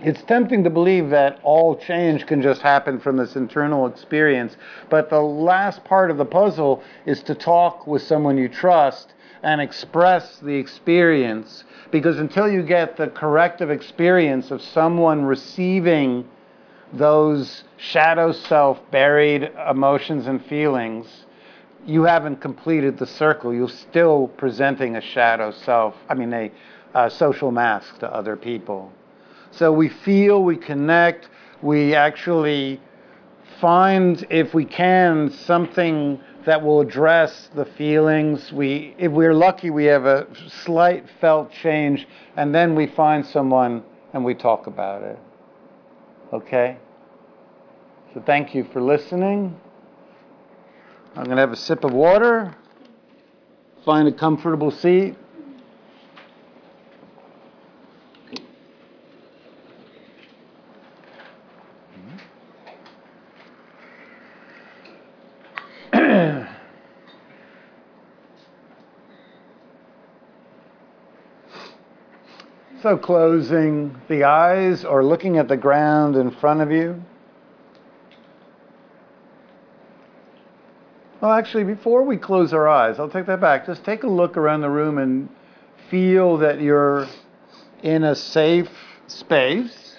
it's 0.00 0.22
tempting 0.22 0.64
to 0.64 0.70
believe 0.70 1.10
that 1.10 1.40
all 1.42 1.76
change 1.76 2.26
can 2.26 2.40
just 2.40 2.62
happen 2.62 2.98
from 3.00 3.18
this 3.18 3.36
internal 3.36 3.86
experience, 3.86 4.56
but 4.88 5.10
the 5.10 5.20
last 5.20 5.84
part 5.84 6.10
of 6.10 6.16
the 6.16 6.24
puzzle 6.24 6.82
is 7.04 7.22
to 7.24 7.34
talk 7.34 7.86
with 7.86 8.00
someone 8.00 8.38
you 8.38 8.48
trust 8.48 9.12
and 9.42 9.60
express 9.60 10.38
the 10.38 10.54
experience. 10.54 11.64
Because 11.90 12.18
until 12.18 12.50
you 12.50 12.62
get 12.62 12.96
the 12.96 13.08
corrective 13.08 13.70
experience 13.70 14.50
of 14.50 14.62
someone 14.62 15.26
receiving 15.26 16.26
those 16.94 17.64
shadow 17.76 18.32
self 18.32 18.80
buried 18.90 19.52
emotions 19.68 20.26
and 20.26 20.42
feelings, 20.46 21.23
you 21.86 22.04
haven't 22.04 22.40
completed 22.40 22.98
the 22.98 23.06
circle. 23.06 23.52
You're 23.52 23.68
still 23.68 24.28
presenting 24.36 24.96
a 24.96 25.00
shadow 25.00 25.50
self, 25.50 25.94
I 26.08 26.14
mean, 26.14 26.32
a, 26.32 26.50
a 26.94 27.10
social 27.10 27.50
mask 27.50 27.98
to 27.98 28.12
other 28.12 28.36
people. 28.36 28.92
So 29.50 29.72
we 29.72 29.88
feel, 29.88 30.42
we 30.42 30.56
connect, 30.56 31.28
we 31.62 31.94
actually 31.94 32.80
find, 33.60 34.26
if 34.30 34.52
we 34.52 34.64
can, 34.64 35.30
something 35.30 36.20
that 36.44 36.62
will 36.62 36.80
address 36.80 37.48
the 37.54 37.64
feelings. 37.64 38.52
We, 38.52 38.94
if 38.98 39.12
we're 39.12 39.34
lucky, 39.34 39.70
we 39.70 39.84
have 39.84 40.04
a 40.04 40.26
slight 40.64 41.04
felt 41.20 41.52
change, 41.52 42.06
and 42.36 42.54
then 42.54 42.74
we 42.74 42.86
find 42.86 43.24
someone 43.24 43.82
and 44.12 44.24
we 44.24 44.34
talk 44.34 44.66
about 44.66 45.02
it. 45.02 45.18
Okay? 46.32 46.76
So 48.12 48.22
thank 48.24 48.54
you 48.54 48.64
for 48.72 48.80
listening. 48.80 49.58
I'm 51.16 51.26
going 51.26 51.36
to 51.36 51.42
have 51.42 51.52
a 51.52 51.56
sip 51.56 51.84
of 51.84 51.92
water, 51.92 52.56
find 53.84 54.08
a 54.08 54.12
comfortable 54.12 54.72
seat. 54.72 55.14
so, 72.82 72.96
closing 72.96 73.96
the 74.08 74.24
eyes 74.24 74.84
or 74.84 75.04
looking 75.04 75.38
at 75.38 75.46
the 75.46 75.56
ground 75.56 76.16
in 76.16 76.32
front 76.32 76.60
of 76.60 76.72
you. 76.72 77.00
Well, 81.24 81.32
actually, 81.32 81.64
before 81.64 82.02
we 82.02 82.18
close 82.18 82.52
our 82.52 82.68
eyes, 82.68 82.98
I'll 82.98 83.08
take 83.08 83.24
that 83.28 83.40
back. 83.40 83.64
Just 83.64 83.82
take 83.82 84.02
a 84.02 84.06
look 84.06 84.36
around 84.36 84.60
the 84.60 84.68
room 84.68 84.98
and 84.98 85.30
feel 85.88 86.36
that 86.36 86.60
you're 86.60 87.08
in 87.82 88.04
a 88.04 88.14
safe 88.14 88.68
space. 89.06 89.96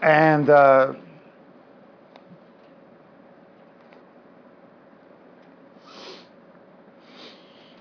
and 0.03 0.51
uh, 0.51 0.95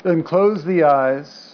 then 0.04 0.22
close 0.22 0.64
the 0.64 0.84
eyes. 0.84 1.47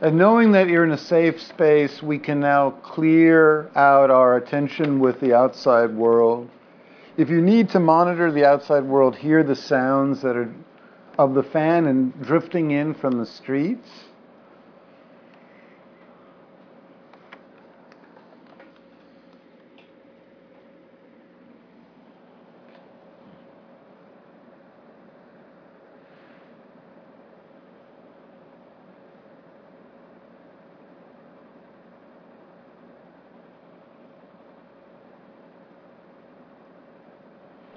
And 0.00 0.18
knowing 0.18 0.52
that 0.52 0.68
you're 0.68 0.84
in 0.84 0.90
a 0.90 0.98
safe 0.98 1.40
space, 1.40 2.02
we 2.02 2.18
can 2.18 2.38
now 2.38 2.70
clear 2.70 3.70
out 3.74 4.10
our 4.10 4.36
attention 4.36 5.00
with 5.00 5.20
the 5.20 5.34
outside 5.34 5.96
world. 5.96 6.50
If 7.16 7.30
you 7.30 7.40
need 7.40 7.70
to 7.70 7.80
monitor 7.80 8.30
the 8.30 8.44
outside 8.44 8.84
world, 8.84 9.16
hear 9.16 9.42
the 9.42 9.56
sounds 9.56 10.20
that 10.20 10.36
are 10.36 10.52
of 11.18 11.32
the 11.32 11.42
fan 11.42 11.86
and 11.86 12.12
drifting 12.22 12.72
in 12.72 12.92
from 12.92 13.16
the 13.16 13.24
streets. 13.24 13.88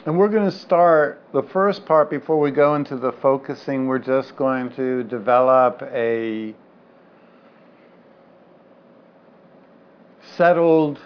And 0.10 0.18
we're 0.18 0.30
going 0.30 0.50
to 0.50 0.58
start 0.58 1.22
the 1.34 1.44
first 1.44 1.86
part 1.86 2.10
before 2.10 2.40
we 2.40 2.50
go 2.50 2.74
into 2.74 2.98
the 2.98 3.12
focusing. 3.12 3.86
We're 3.86 4.00
just 4.00 4.36
going 4.36 4.72
to 4.72 5.04
develop 5.04 5.84
a 5.84 6.56
settled 10.36 11.00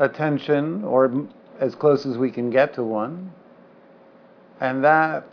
attention, 0.00 0.82
or 0.82 1.28
as 1.60 1.76
close 1.76 2.04
as 2.04 2.18
we 2.18 2.32
can 2.32 2.50
get 2.50 2.74
to 2.74 2.82
one. 2.82 3.32
And 4.58 4.82
that 4.82 5.28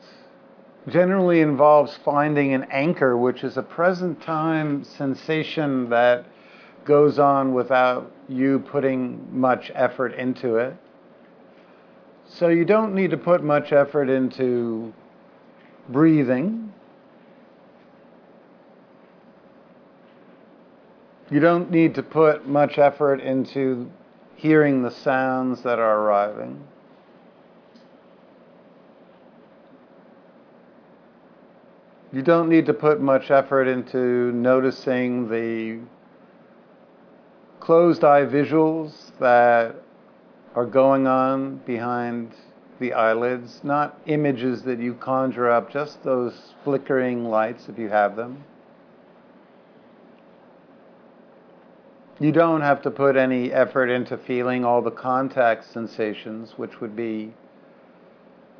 generally 0.87 1.41
involves 1.41 1.97
finding 2.05 2.53
an 2.53 2.67
anchor, 2.69 3.17
which 3.17 3.43
is 3.43 3.57
a 3.57 3.63
present 3.63 4.21
time 4.21 4.83
sensation 4.83 5.89
that 5.89 6.27
goes 6.85 7.17
on 7.17 7.55
without 7.55 8.11
you 8.29 8.59
putting 8.59 9.35
much 9.35 9.71
effort 9.73 10.13
into 10.13 10.57
it. 10.57 10.77
So 12.27 12.47
you 12.47 12.65
don't 12.65 12.93
need 12.93 13.11
to 13.11 13.17
put 13.17 13.43
much 13.43 13.71
effort 13.71 14.09
into 14.09 14.93
breathing. 15.89 16.73
You 21.31 21.39
don't 21.39 21.71
need 21.71 21.95
to 21.95 22.03
put 22.03 22.47
much 22.47 22.77
effort 22.77 23.21
into 23.21 23.89
hearing 24.35 24.83
the 24.83 24.91
sounds 24.91 25.63
that 25.63 25.79
are 25.79 25.99
arriving. 26.01 26.67
You 32.11 32.21
don't 32.21 32.47
need 32.47 32.65
to 32.67 32.73
put 32.73 33.01
much 33.01 33.31
effort 33.31 33.67
into 33.67 34.31
noticing 34.31 35.29
the 35.29 35.79
closed 37.59 38.03
eye 38.03 38.25
visuals 38.25 39.11
that 39.19 39.75
are 40.55 40.65
going 40.65 41.05
on 41.05 41.57
behind 41.65 42.31
the 42.79 42.93
eyelids, 42.93 43.59
not 43.63 43.99
images 44.05 44.63
that 44.63 44.79
you 44.79 44.93
conjure 44.93 45.49
up, 45.49 45.71
just 45.71 46.01
those 46.03 46.53
flickering 46.63 47.25
lights 47.25 47.67
if 47.67 47.77
you 47.77 47.89
have 47.89 48.15
them. 48.15 48.43
You 52.19 52.31
don't 52.31 52.61
have 52.61 52.81
to 52.83 52.91
put 52.91 53.17
any 53.17 53.51
effort 53.51 53.89
into 53.89 54.17
feeling 54.17 54.63
all 54.63 54.81
the 54.81 54.91
contact 54.91 55.71
sensations, 55.71 56.53
which 56.55 56.79
would 56.79 56.95
be 56.95 57.33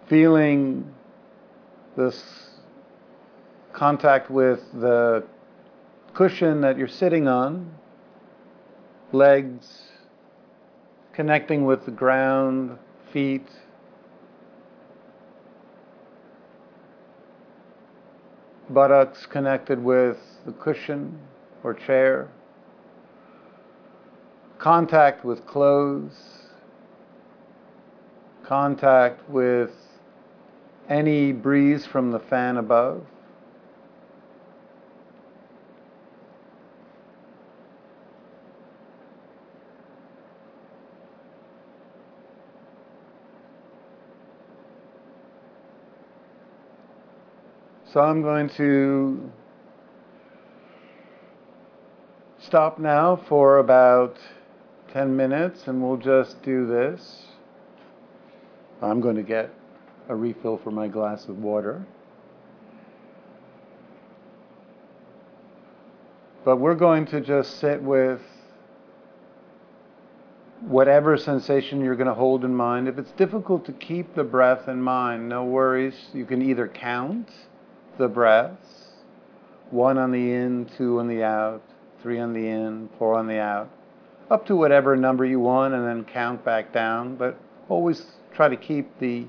feeling 0.08 0.93
this 1.95 2.49
contact 3.71 4.29
with 4.29 4.60
the 4.73 5.23
cushion 6.13 6.60
that 6.62 6.77
you're 6.77 6.88
sitting 6.89 7.29
on, 7.29 7.73
legs 9.13 9.85
connecting 11.15 11.65
with 11.65 11.86
the 11.86 11.91
ground, 11.91 12.78
feet. 13.12 13.47
Buttocks 18.69 19.25
connected 19.25 19.84
with 19.84 20.17
the 20.45 20.51
cushion 20.51 21.19
or 21.63 21.73
chair 21.73 22.30
contact 24.58 25.23
with 25.23 25.45
clothes, 25.45 26.47
contact 28.43 29.30
with 29.30 29.71
any 30.89 31.32
breeze 31.32 31.86
from 31.86 32.12
the 32.12 32.19
fan 32.19 32.58
above. 32.58 33.06
So 47.93 48.02
I'm 48.02 48.21
going 48.24 48.50
to 48.50 49.32
stop 52.39 52.80
now 52.80 53.15
for 53.28 53.60
about 53.60 54.17
10 54.91 55.15
minutes 55.15 55.67
and 55.67 55.82
we'll 55.82 55.98
just 55.98 56.41
do 56.41 56.65
this. 56.65 57.26
I'm 58.82 59.02
going 59.02 59.15
to 59.15 59.24
get 59.24 59.54
a 60.10 60.15
refill 60.15 60.58
for 60.58 60.71
my 60.71 60.88
glass 60.88 61.26
of 61.26 61.38
water. 61.38 61.86
But 66.43 66.58
we're 66.58 66.76
going 66.76 67.06
to 67.08 67.21
just 67.21 67.60
sit 67.60 67.82
with 67.82 68.21
whatever 70.62 71.17
sensation 71.17 71.82
you're 71.82 71.95
going 71.95 72.08
to 72.08 72.13
hold 72.13 72.43
in 72.43 72.56
mind. 72.56 72.88
If 72.88 72.98
it's 72.98 73.12
difficult 73.12 73.65
to 73.65 73.71
keep 73.74 74.15
the 74.15 74.24
breath 74.24 74.67
in 74.67 74.82
mind, 74.82 75.30
no 75.30 75.45
worries. 75.45 75.95
You 76.13 76.26
can 76.26 76.41
either 76.41 76.67
count 76.67 77.30
the 77.97 78.08
breaths, 78.08 78.88
one 79.71 79.97
on 79.97 80.12
the 80.12 80.31
in, 80.34 80.69
two 80.77 80.99
on 80.99 81.08
the 81.08 81.23
out, 81.23 81.62
three 82.01 82.19
on 82.19 82.34
the 82.34 82.47
in, 82.47 82.89
four 82.97 83.15
on 83.15 83.27
the 83.27 83.39
out 83.39 83.69
up 84.29 84.45
to 84.47 84.55
whatever 84.55 84.95
number 84.95 85.25
you 85.25 85.39
want 85.39 85.73
and 85.73 85.86
then 85.86 86.03
count 86.03 86.43
back 86.43 86.73
down, 86.73 87.15
but 87.15 87.38
always 87.69 88.03
try 88.34 88.47
to 88.47 88.58
keep 88.58 88.99
the 88.99 89.25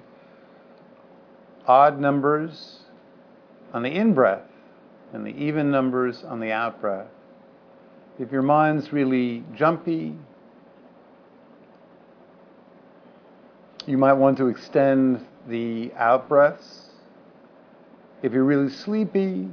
odd 1.66 2.00
numbers 2.00 2.80
on 3.72 3.82
the 3.82 3.90
in-breath 3.90 4.48
and 5.12 5.26
the 5.26 5.36
even 5.36 5.70
numbers 5.70 6.24
on 6.24 6.40
the 6.40 6.52
out-breath. 6.52 7.08
If 8.18 8.32
your 8.32 8.42
mind's 8.42 8.92
really 8.92 9.44
jumpy, 9.54 10.16
you 13.84 13.98
might 13.98 14.14
want 14.14 14.38
to 14.38 14.48
extend 14.48 15.24
the 15.46 15.92
out-breaths. 15.96 16.85
If 18.26 18.32
you're 18.32 18.42
really 18.42 18.70
sleepy, 18.70 19.48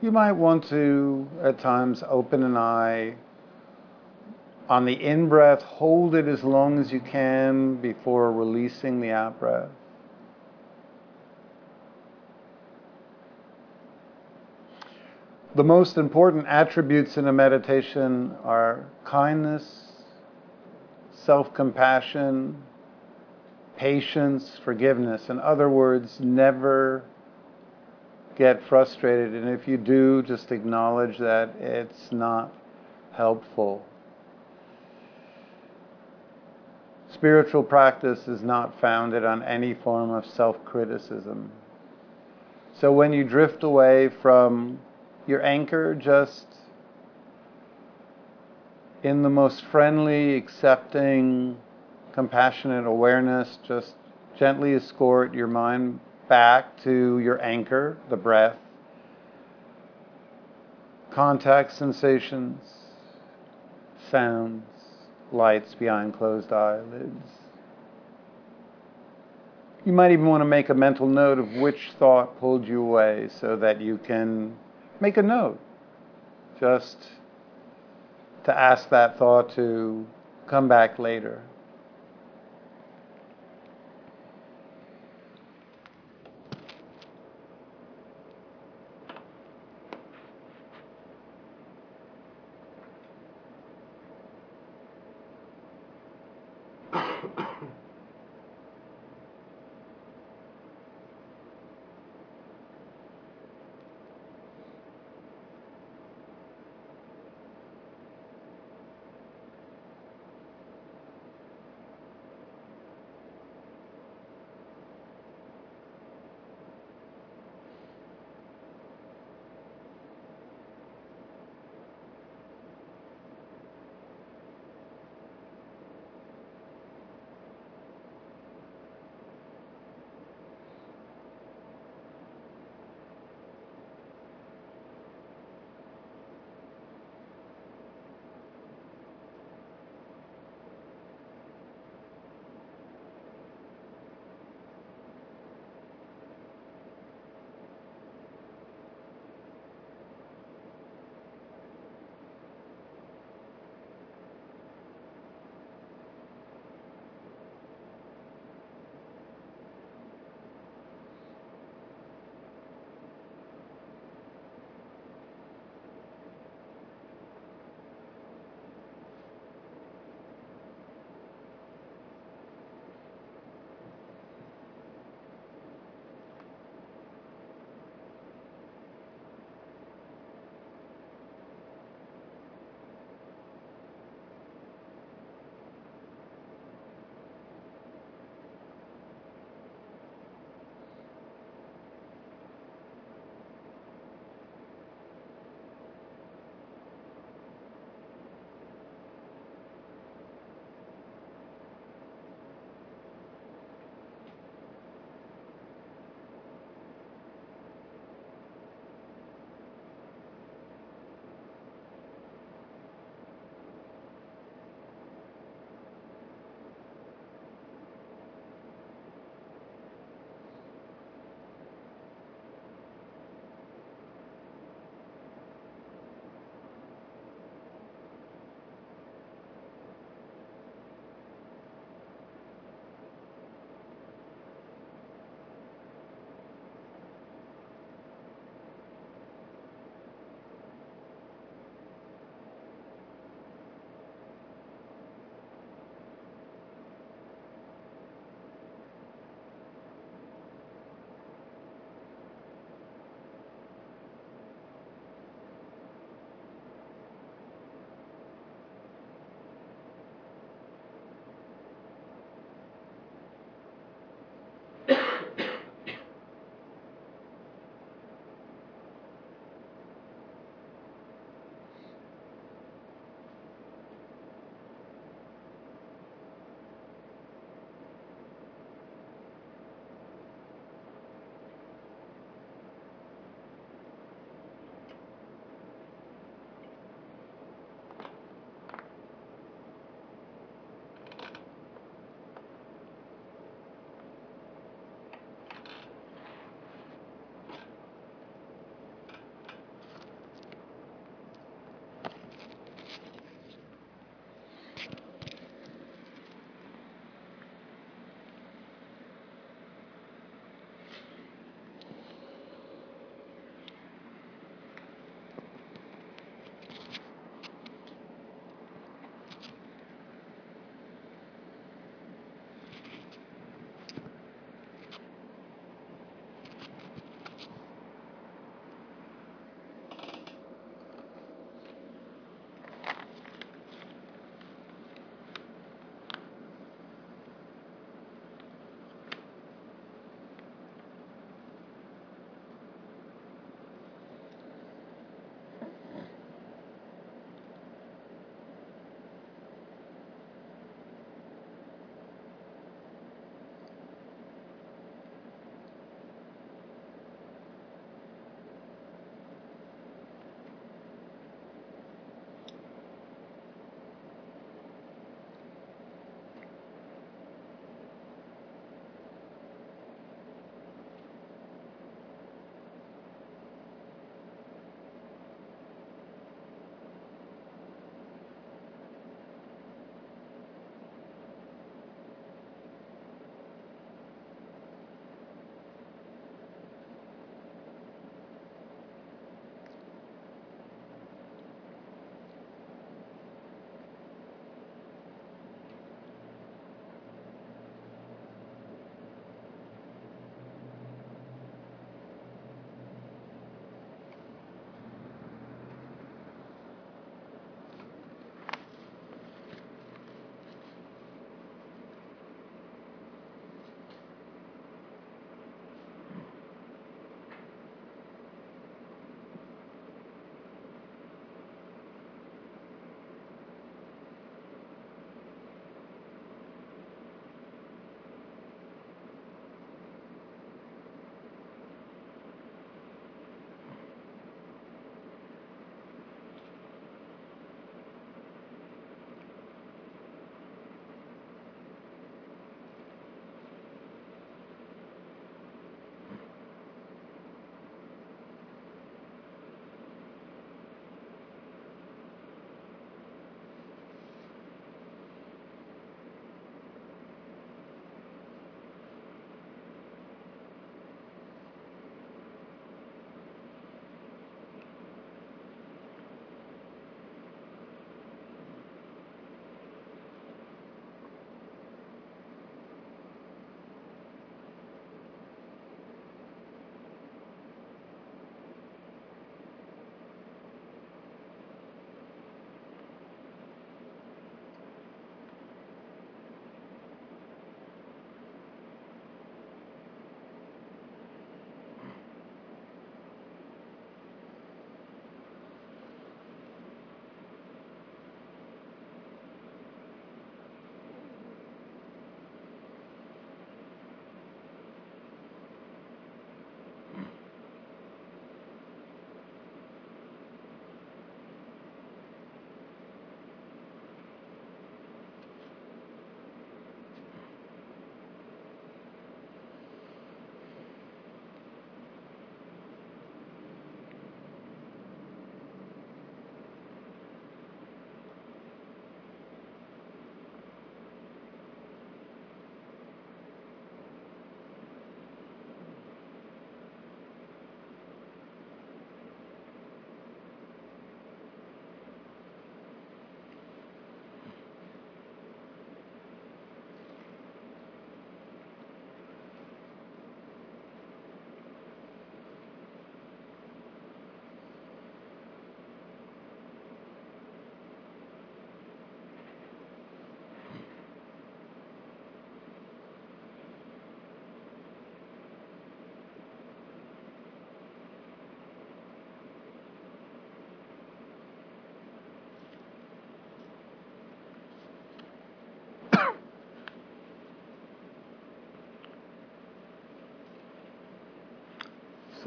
you 0.00 0.10
might 0.10 0.32
want 0.32 0.64
to, 0.70 1.28
at 1.42 1.58
times, 1.58 2.02
open 2.08 2.42
an 2.42 2.56
eye 2.56 3.16
on 4.66 4.86
the 4.86 4.94
in 4.94 5.28
breath, 5.28 5.60
hold 5.60 6.14
it 6.14 6.26
as 6.26 6.42
long 6.42 6.78
as 6.78 6.90
you 6.90 7.00
can 7.00 7.74
before 7.82 8.32
releasing 8.32 9.02
the 9.02 9.10
out 9.10 9.38
breath. 9.38 9.68
The 15.54 15.64
most 15.64 15.98
important 15.98 16.46
attributes 16.46 17.18
in 17.18 17.28
a 17.28 17.32
meditation 17.34 18.34
are 18.42 18.86
kindness, 19.04 19.92
self 21.12 21.52
compassion, 21.52 22.62
patience, 23.76 24.58
forgiveness. 24.64 25.28
In 25.28 25.38
other 25.40 25.68
words, 25.68 26.20
never 26.20 27.04
get 28.38 28.62
frustrated. 28.68 29.34
And 29.34 29.48
if 29.48 29.66
you 29.66 29.76
do, 29.76 30.22
just 30.22 30.52
acknowledge 30.52 31.18
that 31.18 31.50
it's 31.58 32.12
not 32.12 32.52
helpful. 33.12 33.84
Spiritual 37.12 37.64
practice 37.64 38.28
is 38.28 38.42
not 38.42 38.80
founded 38.80 39.24
on 39.24 39.42
any 39.42 39.74
form 39.74 40.10
of 40.10 40.24
self 40.24 40.64
criticism. 40.64 41.50
So 42.80 42.92
when 42.92 43.12
you 43.12 43.24
drift 43.24 43.64
away 43.64 44.08
from 44.22 44.78
your 45.26 45.44
anchor, 45.44 45.94
just 45.96 46.46
in 49.02 49.22
the 49.22 49.30
most 49.30 49.64
friendly, 49.64 50.36
accepting, 50.36 51.56
compassionate 52.12 52.86
awareness, 52.86 53.58
just 53.66 53.94
gently 54.38 54.74
escort 54.74 55.34
your 55.34 55.48
mind 55.48 55.98
back 56.28 56.82
to 56.84 57.18
your 57.18 57.42
anchor, 57.42 57.96
the 58.08 58.16
breath, 58.16 58.56
contact 61.10 61.72
sensations, 61.72 62.62
sounds 64.10 64.64
lights 65.32 65.74
behind 65.74 66.14
closed 66.14 66.52
eyelids. 66.52 67.30
You 69.84 69.92
might 69.92 70.12
even 70.12 70.26
want 70.26 70.42
to 70.42 70.46
make 70.46 70.68
a 70.68 70.74
mental 70.74 71.06
note 71.06 71.38
of 71.38 71.52
which 71.54 71.92
thought 71.98 72.38
pulled 72.40 72.66
you 72.66 72.82
away 72.82 73.28
so 73.40 73.56
that 73.56 73.80
you 73.80 73.98
can 73.98 74.56
make 75.00 75.16
a 75.16 75.22
note 75.22 75.58
just 76.60 76.98
to 78.44 78.58
ask 78.58 78.90
that 78.90 79.18
thought 79.18 79.54
to 79.54 80.06
come 80.46 80.68
back 80.68 80.98
later. 80.98 81.42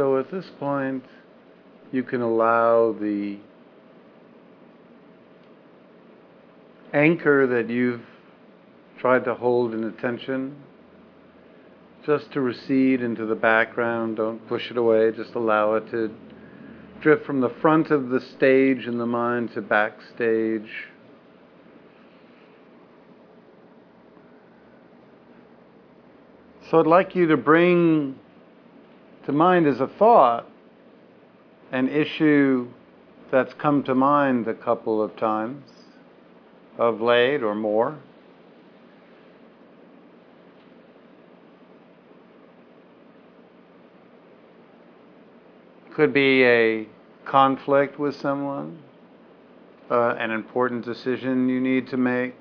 So 0.02 0.18
at 0.18 0.32
this 0.32 0.50
point, 0.60 1.06
you 1.92 2.02
can 2.02 2.22
allow 2.22 2.92
the 2.92 3.38
anchor 6.92 7.46
that 7.46 7.70
you've 7.72 8.02
tried 8.98 9.26
to 9.26 9.36
hold 9.36 9.76
in 9.76 9.84
attention 9.84 10.56
just 12.04 12.32
to 12.32 12.42
recede 12.42 13.04
into 13.04 13.28
the 13.28 13.36
background. 13.36 14.18
Don't 14.18 14.40
push 14.48 14.72
it 14.72 14.78
away, 14.78 15.12
just 15.16 15.36
allow 15.36 15.76
it 15.76 15.92
to 15.92 16.12
drift 17.00 17.24
from 17.24 17.40
the 17.40 17.54
front 17.62 17.92
of 17.92 18.10
the 18.10 18.22
stage 18.22 18.88
in 18.88 18.98
the 18.98 19.06
mind 19.06 19.54
to 19.54 19.62
backstage. 19.62 20.88
So 26.72 26.80
I'd 26.80 26.88
like 26.88 27.14
you 27.14 27.28
to 27.28 27.38
bring 27.38 28.16
to 29.26 29.32
mind 29.32 29.68
is 29.68 29.80
a 29.80 29.88
thought 29.88 30.48
an 31.72 31.88
issue 31.88 32.68
that's 33.32 33.54
come 33.54 33.82
to 33.84 33.96
mind 33.96 34.48
a 34.48 34.54
couple 34.54 35.02
of 35.02 35.16
times 35.16 35.64
of 36.78 37.02
late 37.02 37.42
or 37.42 37.56
more. 37.56 37.98
Could 45.94 46.14
be 46.14 46.44
a 46.44 46.88
conflict 47.26 48.00
with 48.00 48.16
someone, 48.16 48.80
uh, 49.90 50.16
an 50.18 50.32
important 50.32 50.84
decision 50.84 51.48
you 51.48 51.62
need 51.62 51.88
to 51.88 51.98
make. 51.98 52.34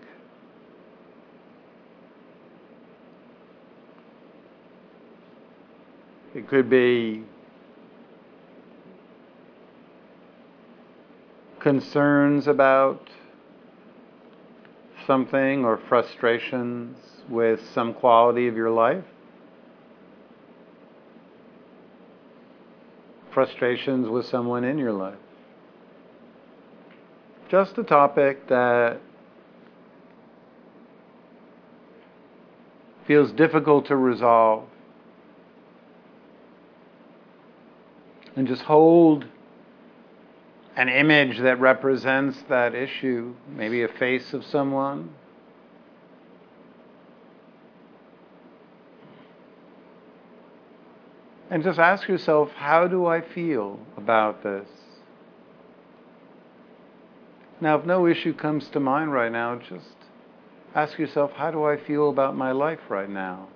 It 6.34 6.48
could 6.48 6.70
be 6.70 7.24
concerns 11.58 12.46
about 12.46 13.10
something 15.06 15.64
or 15.64 15.76
frustrations 15.88 16.96
with 17.28 17.60
some 17.74 17.94
quality 17.94 18.46
of 18.46 18.56
your 18.56 18.70
life. 18.70 19.04
Frustrations 23.34 24.08
with 24.08 24.26
someone 24.26 24.64
in 24.64 24.78
your 24.78 24.92
life. 24.92 25.18
Just 27.50 27.76
a 27.78 27.82
topic 27.82 28.48
that 28.48 29.00
feels 33.06 33.32
difficult 33.32 33.86
to 33.86 33.96
resolve. 33.96 34.69
And 38.36 38.46
just 38.46 38.62
hold 38.62 39.26
an 40.76 40.88
image 40.88 41.38
that 41.40 41.60
represents 41.60 42.38
that 42.48 42.74
issue, 42.74 43.34
maybe 43.48 43.82
a 43.82 43.88
face 43.88 44.32
of 44.32 44.44
someone. 44.44 45.10
And 51.50 51.64
just 51.64 51.80
ask 51.80 52.06
yourself, 52.08 52.52
how 52.52 52.86
do 52.86 53.06
I 53.06 53.20
feel 53.20 53.80
about 53.96 54.44
this? 54.44 54.68
Now, 57.60 57.76
if 57.78 57.84
no 57.84 58.06
issue 58.06 58.32
comes 58.32 58.68
to 58.68 58.80
mind 58.80 59.12
right 59.12 59.32
now, 59.32 59.56
just 59.56 59.96
ask 60.74 60.98
yourself, 60.98 61.32
how 61.32 61.50
do 61.50 61.64
I 61.64 61.76
feel 61.76 62.08
about 62.08 62.36
my 62.36 62.52
life 62.52 62.80
right 62.88 63.10
now? 63.10 63.48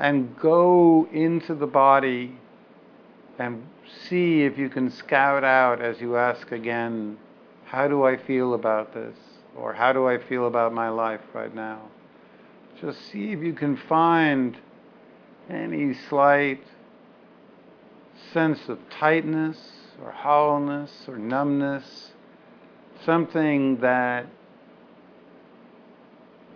And 0.00 0.34
go 0.38 1.06
into 1.12 1.54
the 1.54 1.66
body 1.66 2.34
and 3.38 3.62
see 4.08 4.44
if 4.44 4.56
you 4.56 4.70
can 4.70 4.90
scout 4.90 5.44
out 5.44 5.82
as 5.82 6.00
you 6.00 6.16
ask 6.16 6.50
again, 6.52 7.18
how 7.66 7.86
do 7.86 8.04
I 8.04 8.16
feel 8.16 8.54
about 8.54 8.94
this? 8.94 9.14
Or 9.54 9.74
how 9.74 9.92
do 9.92 10.08
I 10.08 10.16
feel 10.16 10.46
about 10.46 10.72
my 10.72 10.88
life 10.88 11.20
right 11.34 11.54
now? 11.54 11.82
Just 12.80 12.98
see 13.10 13.32
if 13.32 13.40
you 13.40 13.52
can 13.52 13.76
find 13.76 14.56
any 15.50 15.92
slight 16.08 16.62
sense 18.32 18.68
of 18.68 18.78
tightness 18.88 19.58
or 20.02 20.12
hollowness 20.12 20.90
or 21.08 21.18
numbness, 21.18 22.12
something 23.04 23.80
that 23.80 24.26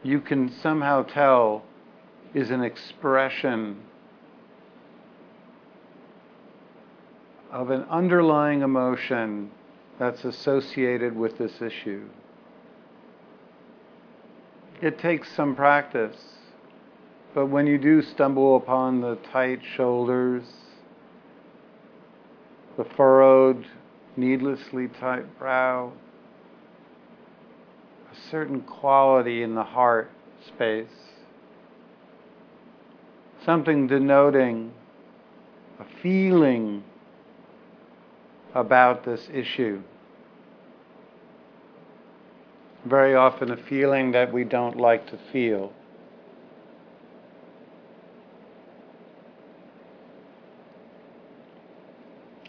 you 0.03 0.21
can 0.21 0.51
somehow 0.63 1.03
tell 1.03 1.63
is 2.35 2.51
an 2.51 2.63
expression 2.63 3.81
of 7.53 7.71
an 7.71 7.85
underlying 7.85 8.63
emotion 8.63 9.51
that's 9.99 10.25
associated 10.25 11.17
with 11.17 11.39
this 11.39 11.63
issue. 11.63 12.05
It 14.83 14.99
takes 14.99 15.31
some 15.37 15.55
practice, 15.55 16.17
but 17.33 17.47
when 17.47 17.69
you 17.69 17.79
do 17.79 18.03
stumble 18.03 18.57
upon 18.57 19.01
the 19.01 19.17
tight 19.33 19.61
shoulders, 19.77 20.43
the 22.77 22.85
furrowed, 22.85 23.65
needlessly 24.17 24.89
tight 24.89 25.39
brow, 25.39 25.93
a 28.13 28.31
certain 28.31 28.61
quality 28.63 29.45
in 29.45 29.55
the 29.55 29.63
heart 29.63 30.11
space, 30.49 31.04
something 33.45 33.87
denoting 33.87 34.73
a 35.79 35.85
feeling 36.03 36.83
about 38.55 39.05
this 39.05 39.29
issue. 39.33 39.83
Very 42.85 43.15
often, 43.15 43.51
a 43.51 43.57
feeling 43.57 44.13
that 44.13 44.33
we 44.33 44.45
don't 44.45 44.77
like 44.77 45.07
to 45.11 45.19
feel. 45.33 45.73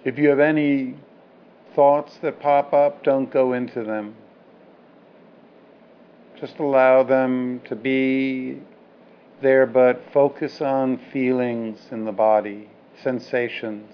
If 0.04 0.20
you 0.20 0.30
have 0.30 0.40
any 0.40 0.96
thoughts 1.74 2.18
that 2.22 2.40
pop 2.40 2.74
up, 2.74 3.04
don't 3.04 3.32
go 3.32 3.54
into 3.54 3.84
them. 3.84 4.16
Just 6.40 6.60
allow 6.60 7.02
them 7.02 7.62
to 7.68 7.76
be 7.76 8.62
there, 9.42 9.66
but 9.66 10.02
focus 10.12 10.62
on 10.62 10.98
feelings 11.12 11.80
in 11.92 12.06
the 12.06 12.12
body, 12.12 12.70
sensations, 13.02 13.94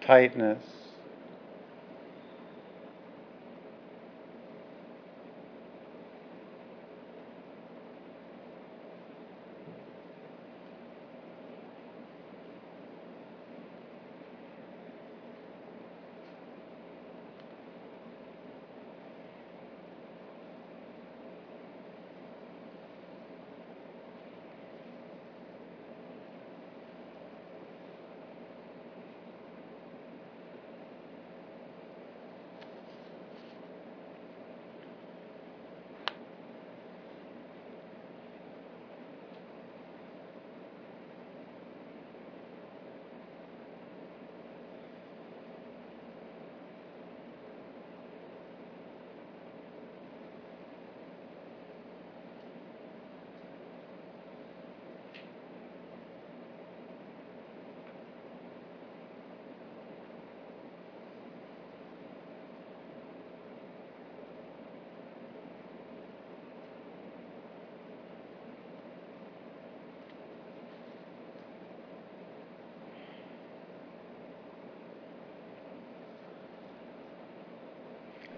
tightness. 0.00 0.81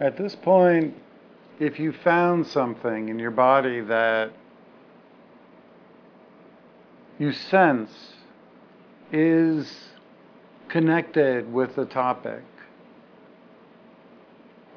At 0.01 0.17
this 0.17 0.35
point, 0.35 0.95
if 1.61 1.79
you 1.79 1.93
found 1.93 2.47
something 2.47 3.09
in 3.09 3.19
your 3.19 3.31
body 3.31 3.81
that 3.81 4.33
you 7.19 7.31
sense 7.31 8.15
is 9.13 9.91
connected 10.69 11.53
with 11.53 11.77
the 11.77 11.85
topic, 11.85 12.43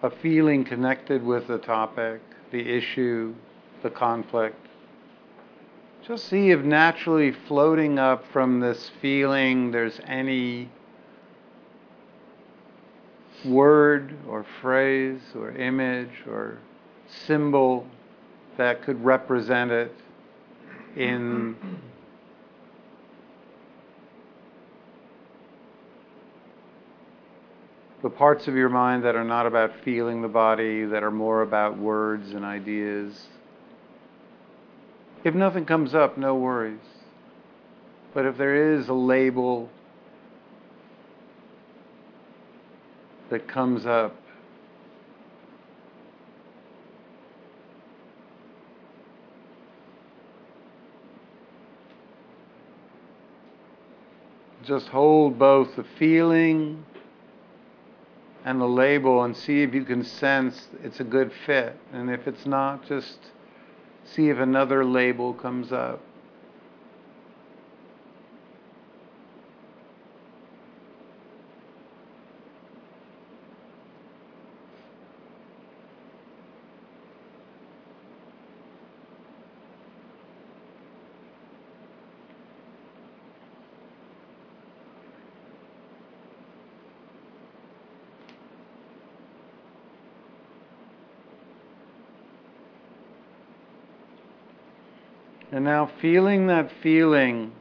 a 0.04 0.12
feeling 0.12 0.64
connected 0.64 1.24
with 1.24 1.48
the 1.48 1.58
topic, 1.58 2.22
the 2.52 2.70
issue, 2.70 3.34
the 3.82 3.90
conflict. 3.90 4.68
Just 6.08 6.26
see 6.26 6.52
if 6.52 6.62
naturally 6.62 7.32
floating 7.32 7.98
up 7.98 8.24
from 8.32 8.60
this 8.60 8.92
feeling 9.02 9.72
there's 9.72 10.00
any 10.06 10.70
word 13.46 14.16
or 14.28 14.46
phrase 14.62 15.22
or 15.36 15.52
image 15.52 16.24
or 16.28 16.58
symbol 17.26 17.86
that 18.58 18.84
could 18.84 19.04
represent 19.04 19.72
it 19.72 19.94
in 20.96 21.56
the 28.02 28.10
parts 28.10 28.48
of 28.48 28.56
your 28.56 28.70
mind 28.70 29.04
that 29.04 29.16
are 29.16 29.24
not 29.24 29.46
about 29.46 29.72
feeling 29.84 30.22
the 30.22 30.28
body, 30.28 30.86
that 30.86 31.04
are 31.04 31.12
more 31.12 31.42
about 31.42 31.78
words 31.78 32.32
and 32.32 32.46
ideas. 32.46 33.28
If 35.24 35.36
nothing 35.36 35.66
comes 35.66 35.94
up, 35.94 36.18
no 36.18 36.36
worries. 36.36 36.80
But 38.14 38.26
if 38.26 38.38
there 38.38 38.74
is 38.74 38.88
a 38.88 38.94
label 38.94 39.70
that 43.30 43.48
comes 43.48 43.86
up, 43.86 44.16
just 54.64 54.88
hold 54.88 55.40
both 55.40 55.76
the 55.76 55.86
feeling 55.98 56.84
and 58.44 58.62
the 58.62 58.68
label 58.68 59.24
and 59.24 59.36
see 59.36 59.62
if 59.62 59.74
you 59.74 59.84
can 59.84 60.04
sense 60.04 60.68
it's 60.84 61.00
a 61.00 61.04
good 61.04 61.32
fit. 61.46 61.76
And 61.94 62.10
if 62.10 62.28
it's 62.28 62.46
not, 62.46 62.86
just 62.88 63.18
see 64.06 64.30
if 64.30 64.38
another 64.40 64.86
label 64.86 65.34
comes 65.34 65.72
up. 65.72 66.02
And 95.52 95.64
now, 95.64 95.90
feeling 96.02 96.48
that 96.48 96.72
feeling, 96.84 97.54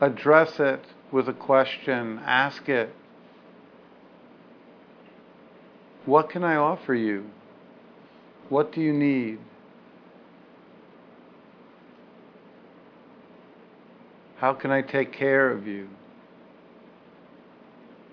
address 0.00 0.58
it 0.58 0.84
with 1.12 1.28
a 1.28 1.32
question. 1.32 2.20
Ask 2.24 2.68
it 2.68 2.94
What 6.06 6.28
can 6.28 6.44
I 6.44 6.56
offer 6.56 6.94
you? 6.94 7.30
What 8.50 8.72
do 8.72 8.80
you 8.82 8.92
need? 8.92 9.38
How 14.36 14.52
can 14.52 14.70
I 14.70 14.82
take 14.82 15.12
care 15.12 15.50
of 15.50 15.66
you? 15.66 15.88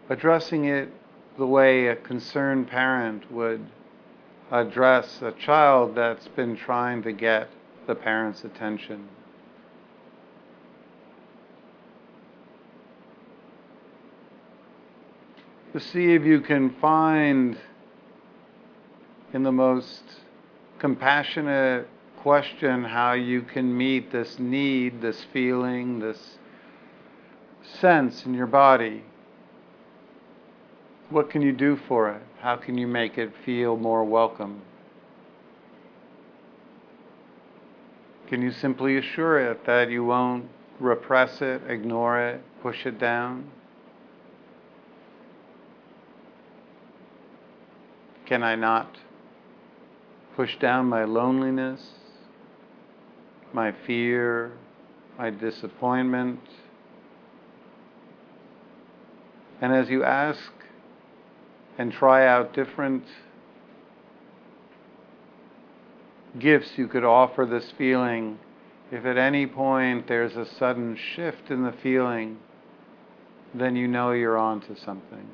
Addressing 0.09 0.65
it 0.65 0.89
the 1.38 1.45
way 1.45 1.88
a 1.88 1.95
concerned 1.95 2.69
parent 2.69 3.30
would 3.32 3.65
address 4.49 5.22
a 5.22 5.32
child 5.32 5.95
that's 5.95 6.28
been 6.30 6.55
trying 6.55 7.03
to 7.03 7.11
get 7.11 7.49
the 7.91 7.95
parent's 7.95 8.45
attention. 8.45 9.05
To 15.73 15.79
see 15.81 16.13
if 16.13 16.23
you 16.23 16.39
can 16.39 16.73
find 16.79 17.57
in 19.33 19.43
the 19.43 19.51
most 19.51 20.03
compassionate 20.79 21.85
question 22.15 22.85
how 22.85 23.11
you 23.11 23.41
can 23.41 23.77
meet 23.77 24.09
this 24.09 24.39
need, 24.39 25.01
this 25.01 25.25
feeling, 25.33 25.99
this 25.99 26.37
sense 27.81 28.25
in 28.25 28.33
your 28.33 28.47
body. 28.47 29.03
What 31.09 31.29
can 31.29 31.41
you 31.41 31.51
do 31.51 31.77
for 31.89 32.09
it? 32.09 32.21
How 32.39 32.55
can 32.55 32.77
you 32.77 32.87
make 32.87 33.17
it 33.17 33.33
feel 33.43 33.75
more 33.75 34.05
welcome? 34.05 34.61
Can 38.32 38.41
you 38.41 38.53
simply 38.53 38.95
assure 38.95 39.51
it 39.51 39.65
that 39.65 39.89
you 39.89 40.05
won't 40.05 40.45
repress 40.79 41.41
it, 41.41 41.63
ignore 41.67 42.17
it, 42.17 42.41
push 42.61 42.86
it 42.86 42.97
down? 42.97 43.51
Can 48.25 48.41
I 48.41 48.55
not 48.55 48.99
push 50.38 50.57
down 50.59 50.86
my 50.86 51.03
loneliness, 51.03 51.86
my 53.51 53.73
fear, 53.86 54.53
my 55.17 55.29
disappointment? 55.29 56.39
And 59.59 59.73
as 59.73 59.89
you 59.89 60.05
ask 60.05 60.53
and 61.77 61.91
try 61.91 62.25
out 62.25 62.53
different 62.53 63.03
gifts 66.39 66.71
you 66.77 66.88
could 66.88 67.03
offer 67.03 67.45
this 67.45 67.71
feeling. 67.77 68.39
If 68.91 69.05
at 69.05 69.17
any 69.17 69.47
point 69.47 70.07
there's 70.07 70.36
a 70.36 70.45
sudden 70.57 70.97
shift 71.15 71.49
in 71.49 71.63
the 71.63 71.73
feeling, 71.84 72.38
then 73.53 73.75
you 73.75 73.88
know 73.88 74.11
you're 74.11 74.38
on 74.38 74.61
to 74.61 74.75
something. 74.79 75.27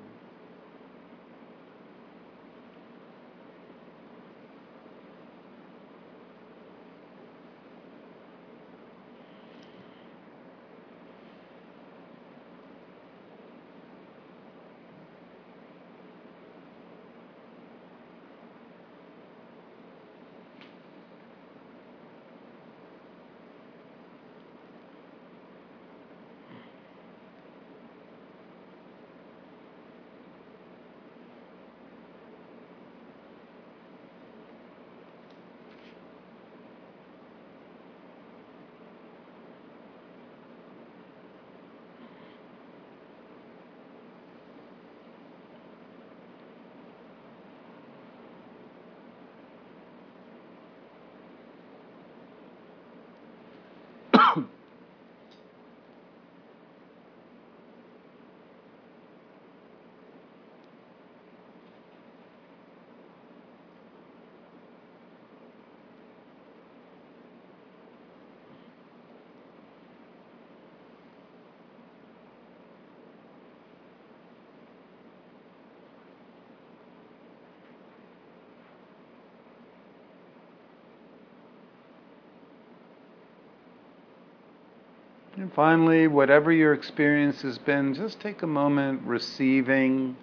And 85.38 85.54
finally, 85.54 86.08
whatever 86.08 86.52
your 86.52 86.74
experience 86.74 87.44
has 87.44 87.60
been, 87.60 87.94
just 87.94 88.20
take 88.20 88.42
a 88.42 88.48
moment 88.48 89.04
receiving, 89.04 90.18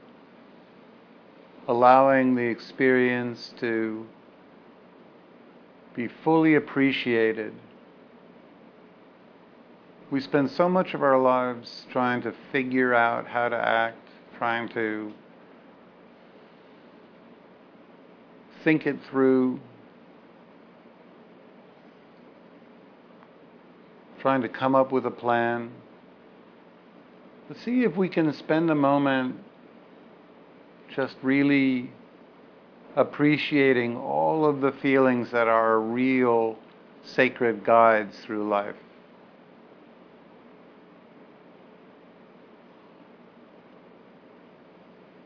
allowing 1.68 2.34
the 2.34 2.42
experience 2.42 3.54
to 3.60 4.08
be 5.94 6.08
fully 6.08 6.56
appreciated. 6.56 7.54
We 10.10 10.20
spend 10.20 10.50
so 10.50 10.68
much 10.68 10.94
of 10.94 11.02
our 11.04 11.18
lives 11.18 11.86
trying 11.92 12.22
to 12.22 12.34
figure 12.50 12.92
out 12.92 13.28
how 13.28 13.48
to 13.48 13.56
act, 13.56 14.08
trying 14.36 14.68
to 14.70 15.12
think 18.64 18.84
it 18.84 18.96
through, 19.08 19.60
trying 24.24 24.40
to 24.40 24.48
come 24.48 24.74
up 24.74 24.90
with 24.90 25.04
a 25.04 25.10
plan. 25.10 25.70
But 27.46 27.58
see 27.58 27.84
if 27.84 27.94
we 27.94 28.08
can 28.08 28.32
spend 28.32 28.70
a 28.70 28.74
moment 28.74 29.36
just 30.96 31.16
really 31.20 31.90
appreciating 32.96 33.98
all 33.98 34.46
of 34.46 34.62
the 34.62 34.72
feelings 34.72 35.30
that 35.32 35.46
are 35.46 35.78
real 35.78 36.56
sacred 37.04 37.66
guides 37.66 38.16
through 38.20 38.48
life. 38.48 38.76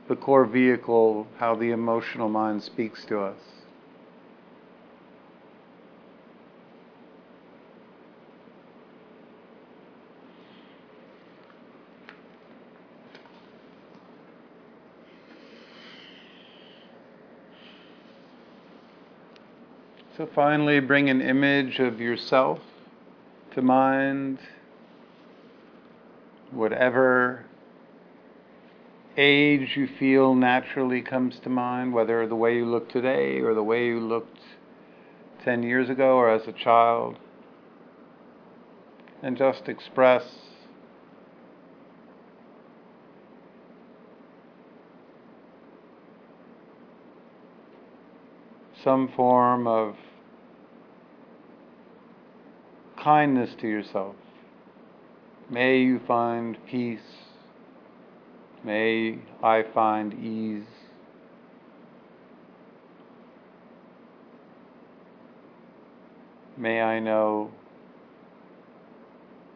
The 0.08 0.16
core 0.16 0.44
vehicle, 0.44 1.28
how 1.36 1.54
the 1.54 1.70
emotional 1.70 2.28
mind 2.28 2.64
speaks 2.64 3.04
to 3.04 3.20
us. 3.20 3.38
So 20.18 20.28
finally, 20.34 20.80
bring 20.80 21.08
an 21.10 21.20
image 21.20 21.78
of 21.78 22.00
yourself 22.00 22.58
to 23.54 23.62
mind, 23.62 24.40
whatever 26.50 27.44
age 29.16 29.76
you 29.76 29.86
feel 29.86 30.34
naturally 30.34 31.02
comes 31.02 31.38
to 31.38 31.48
mind, 31.48 31.92
whether 31.92 32.26
the 32.26 32.34
way 32.34 32.56
you 32.56 32.66
look 32.66 32.90
today 32.90 33.38
or 33.38 33.54
the 33.54 33.62
way 33.62 33.86
you 33.86 34.00
looked 34.00 34.40
10 35.44 35.62
years 35.62 35.88
ago 35.88 36.16
or 36.16 36.28
as 36.28 36.48
a 36.48 36.52
child, 36.52 37.16
and 39.22 39.36
just 39.36 39.68
express 39.68 40.24
some 48.82 49.06
form 49.06 49.68
of 49.68 49.94
kindness 53.08 53.54
to 53.58 53.66
yourself. 53.66 54.14
May 55.48 55.80
you 55.80 55.98
find 56.06 56.58
peace. 56.66 57.00
May 58.62 59.20
I 59.42 59.62
find 59.62 60.12
ease. 60.12 60.68
May 66.58 66.82
I 66.82 66.98
know 66.98 67.50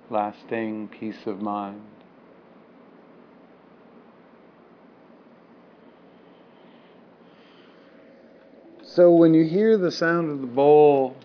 lasting 0.09 0.89
peace 0.89 1.27
of 1.27 1.43
mind. 1.43 1.83
So 8.83 9.11
when 9.13 9.35
you 9.35 9.45
hear 9.45 9.77
the 9.77 9.93
sound 9.93 10.31
of 10.31 10.41
the 10.41 10.47
bowl, 10.47 11.17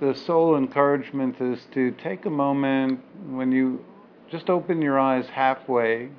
the 0.00 0.14
sole 0.14 0.56
encouragement 0.56 1.40
is 1.40 1.66
to 1.72 1.90
take 1.92 2.24
a 2.26 2.30
moment 2.30 3.00
when 3.26 3.50
you 3.50 3.84
just 4.30 4.48
open 4.48 4.80
your 4.80 4.98
eyes 4.98 5.26
halfway, 5.26 6.10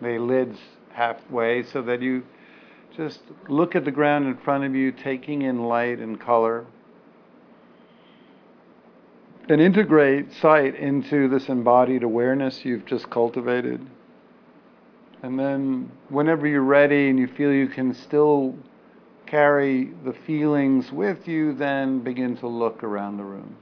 the 0.00 0.18
lids 0.18 0.58
halfway, 0.92 1.62
so 1.62 1.82
that 1.82 2.00
you 2.00 2.22
just 2.96 3.20
look 3.48 3.76
at 3.76 3.84
the 3.84 3.90
ground 3.90 4.26
in 4.26 4.36
front 4.38 4.64
of 4.64 4.74
you, 4.74 4.90
taking 4.90 5.42
in 5.42 5.64
light 5.64 5.98
and 5.98 6.18
color. 6.18 6.64
And 9.48 9.60
integrate 9.60 10.32
sight 10.32 10.74
into 10.74 11.28
this 11.28 11.48
embodied 11.48 12.02
awareness 12.02 12.64
you've 12.64 12.86
just 12.86 13.10
cultivated. 13.10 13.86
And 15.22 15.38
then, 15.38 15.90
whenever 16.08 16.46
you're 16.46 16.62
ready 16.62 17.10
and 17.10 17.18
you 17.18 17.26
feel 17.26 17.52
you 17.52 17.68
can 17.68 17.94
still 17.94 18.54
carry 19.26 19.92
the 20.04 20.12
feelings 20.12 20.92
with 20.92 21.26
you, 21.28 21.52
then 21.54 22.00
begin 22.00 22.36
to 22.38 22.46
look 22.46 22.82
around 22.82 23.16
the 23.16 23.24
room. 23.24 23.56